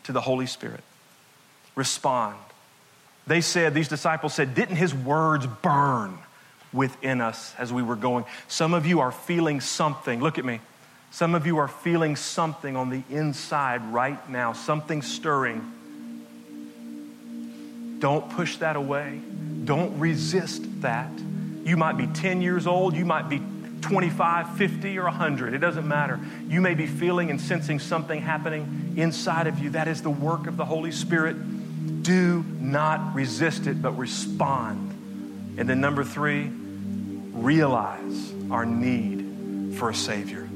to 0.04 0.12
the 0.12 0.20
Holy 0.20 0.46
Spirit. 0.46 0.82
Respond. 1.74 2.36
They 3.26 3.40
said, 3.40 3.74
these 3.74 3.88
disciples 3.88 4.34
said, 4.34 4.54
didn't 4.54 4.76
his 4.76 4.94
words 4.94 5.48
burn 5.62 6.16
within 6.72 7.20
us 7.20 7.54
as 7.58 7.72
we 7.72 7.82
were 7.82 7.96
going? 7.96 8.24
Some 8.46 8.72
of 8.72 8.86
you 8.86 9.00
are 9.00 9.10
feeling 9.10 9.60
something. 9.60 10.20
Look 10.20 10.38
at 10.38 10.44
me. 10.44 10.60
Some 11.10 11.34
of 11.34 11.44
you 11.44 11.58
are 11.58 11.66
feeling 11.66 12.14
something 12.14 12.76
on 12.76 12.88
the 12.88 13.02
inside 13.10 13.82
right 13.92 14.30
now, 14.30 14.52
something 14.52 15.02
stirring. 15.02 15.72
Don't 17.98 18.30
push 18.30 18.58
that 18.58 18.76
away. 18.76 19.20
Don't 19.64 19.98
resist 19.98 20.82
that. 20.82 21.10
You 21.64 21.76
might 21.76 21.96
be 21.96 22.06
10 22.06 22.42
years 22.42 22.68
old, 22.68 22.94
you 22.94 23.04
might 23.04 23.28
be 23.28 23.42
25, 23.86 24.56
50, 24.56 24.98
or 24.98 25.04
100. 25.04 25.54
It 25.54 25.58
doesn't 25.58 25.86
matter. 25.86 26.18
You 26.48 26.60
may 26.60 26.74
be 26.74 26.86
feeling 26.86 27.30
and 27.30 27.40
sensing 27.40 27.78
something 27.78 28.20
happening 28.20 28.94
inside 28.96 29.46
of 29.46 29.60
you. 29.60 29.70
That 29.70 29.86
is 29.86 30.02
the 30.02 30.10
work 30.10 30.48
of 30.48 30.56
the 30.56 30.64
Holy 30.64 30.90
Spirit. 30.90 32.02
Do 32.02 32.44
not 32.58 33.14
resist 33.14 33.68
it, 33.68 33.80
but 33.80 33.92
respond. 33.92 34.90
And 35.56 35.68
then, 35.68 35.80
number 35.80 36.02
three, 36.02 36.50
realize 37.32 38.32
our 38.50 38.66
need 38.66 39.76
for 39.76 39.90
a 39.90 39.94
Savior. 39.94 40.48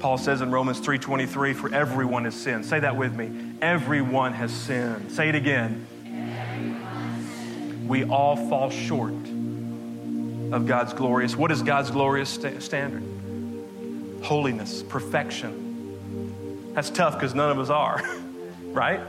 Paul 0.00 0.18
says 0.18 0.40
in 0.40 0.50
Romans 0.50 0.80
3:23 0.80 1.52
for 1.52 1.72
everyone 1.72 2.24
has 2.24 2.34
sinned. 2.34 2.64
Say 2.64 2.80
that 2.80 2.96
with 2.96 3.14
me. 3.14 3.30
Everyone 3.60 4.32
has 4.32 4.52
sinned. 4.52 5.12
Say 5.12 5.28
it 5.28 5.34
again. 5.34 5.86
We 7.86 8.04
all 8.04 8.36
fall 8.48 8.70
short 8.70 9.14
of 10.52 10.66
God's 10.66 10.92
glorious. 10.92 11.36
What 11.36 11.50
is 11.50 11.62
God's 11.62 11.90
glorious 11.90 12.30
st- 12.30 12.62
standard? 12.62 13.02
Holiness, 14.24 14.82
perfection. 14.82 16.72
That's 16.74 16.90
tough 16.90 17.14
because 17.14 17.34
none 17.34 17.50
of 17.50 17.58
us 17.58 17.70
are, 17.70 18.02
right? 18.72 19.00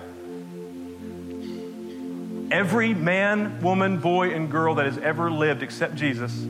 Every 2.52 2.94
man, 2.94 3.62
woman, 3.62 4.00
boy, 4.00 4.34
and 4.34 4.50
girl 4.50 4.76
that 4.76 4.86
has 4.86 4.98
ever 4.98 5.30
lived 5.30 5.62
except 5.62 5.96
Jesus 5.96 6.48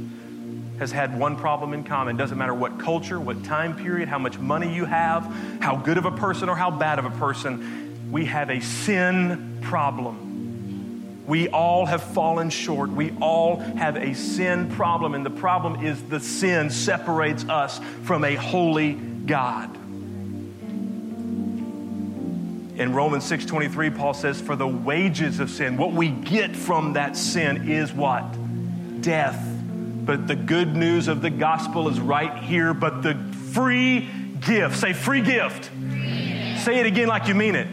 has 0.79 0.93
had 0.93 1.17
one 1.19 1.35
problem 1.35 1.73
in 1.73 1.83
common. 1.83 2.15
Doesn't 2.15 2.37
matter 2.37 2.53
what 2.53 2.79
culture, 2.79 3.19
what 3.19 3.43
time 3.43 3.75
period, 3.75 4.07
how 4.07 4.17
much 4.17 4.39
money 4.39 4.73
you 4.73 4.85
have, 4.85 5.25
how 5.59 5.75
good 5.75 5.97
of 5.97 6.05
a 6.05 6.11
person 6.11 6.47
or 6.47 6.55
how 6.55 6.71
bad 6.71 6.99
of 6.99 7.05
a 7.05 7.11
person, 7.11 8.11
we 8.11 8.25
have 8.25 8.49
a 8.49 8.61
sin 8.61 9.57
problem. 9.61 10.28
We 11.29 11.47
all 11.49 11.85
have 11.85 12.01
fallen 12.01 12.49
short. 12.49 12.89
We 12.89 13.11
all 13.21 13.57
have 13.57 13.95
a 13.95 14.15
sin 14.15 14.67
problem, 14.71 15.13
and 15.13 15.23
the 15.23 15.29
problem 15.29 15.85
is 15.85 16.01
the 16.01 16.19
sin 16.19 16.71
separates 16.71 17.47
us 17.47 17.79
from 18.01 18.23
a 18.23 18.33
holy 18.33 18.93
God. 18.93 19.75
In 22.79 22.93
Romans 22.93 23.25
6:23 23.25 23.91
Paul 23.91 24.15
says 24.15 24.41
for 24.41 24.55
the 24.55 24.67
wages 24.67 25.39
of 25.39 25.51
sin 25.51 25.77
what 25.77 25.91
we 25.91 26.07
get 26.07 26.55
from 26.55 26.93
that 26.93 27.15
sin 27.15 27.69
is 27.69 27.93
what? 27.93 28.23
Death. 29.01 29.39
But 30.05 30.27
the 30.27 30.35
good 30.35 30.75
news 30.75 31.07
of 31.07 31.21
the 31.21 31.29
gospel 31.29 31.89
is 31.89 31.99
right 31.99 32.39
here 32.39 32.73
but 32.73 33.03
the 33.03 33.13
free 33.51 34.09
gift. 34.41 34.77
Say 34.77 34.93
free 34.93 35.21
gift. 35.21 35.65
Free. 35.65 36.55
Say 36.57 36.79
it 36.79 36.87
again 36.87 37.07
like 37.07 37.27
you 37.27 37.35
mean 37.35 37.53
it 37.53 37.67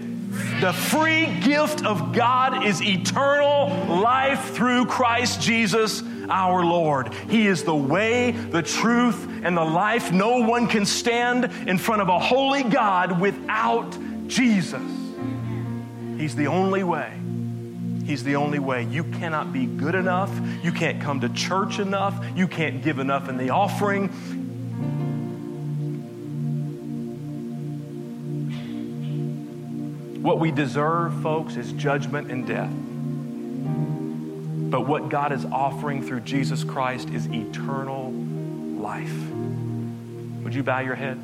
the 0.61 0.73
free 0.73 1.27
gift 1.41 1.85
of 1.85 2.13
God 2.13 2.65
is 2.65 2.83
eternal 2.83 3.69
life 4.01 4.55
through 4.55 4.87
Christ 4.87 5.41
Jesus 5.41 6.03
our 6.29 6.65
Lord. 6.65 7.13
He 7.31 7.47
is 7.47 7.65
the 7.65 7.75
way, 7.75 8.33
the 8.33 8.63
truth, 8.63 9.29
and 9.43 9.57
the 9.57 9.65
life. 9.65 10.13
No 10.13 10.39
one 10.39 10.67
can 10.67 10.87
stand 10.87 11.45
in 11.69 11.79
front 11.79 12.03
of 12.03 12.09
a 12.09 12.19
holy 12.19 12.63
God 12.63 13.21
without 13.21 13.97
Jesus. 14.27 14.83
He's 16.17 16.35
the 16.35 16.47
only 16.47 16.83
way. 16.83 17.13
He's 18.07 18.23
the 18.23 18.37
only 18.37 18.61
way. 18.61 18.85
You 18.85 19.03
cannot 19.05 19.53
be 19.53 19.67
good 19.67 19.97
enough. 19.97 20.31
You 20.63 20.71
can't 20.71 21.03
come 21.03 21.21
to 21.21 21.29
church 21.31 21.81
enough. 21.81 22.25
You 22.37 22.47
can't 22.47 22.83
give 22.83 23.01
enough 23.01 23.29
in 23.29 23.37
the 23.37 23.51
offering. 23.51 24.36
What 30.27 30.41
we 30.41 30.51
deserve, 30.51 31.23
folks, 31.23 31.55
is 31.55 31.71
judgment 31.71 32.33
and 32.33 32.45
death. 32.45 32.73
But 34.73 34.81
what 34.81 35.09
God 35.09 35.31
is 35.31 35.45
offering 35.45 36.03
through 36.05 36.23
Jesus 36.23 36.65
Christ 36.65 37.11
is 37.11 37.29
eternal 37.29 38.11
life. 38.11 39.15
Would 40.43 40.53
you 40.53 40.65
bow 40.65 40.81
your 40.81 40.97
head? 40.97 41.23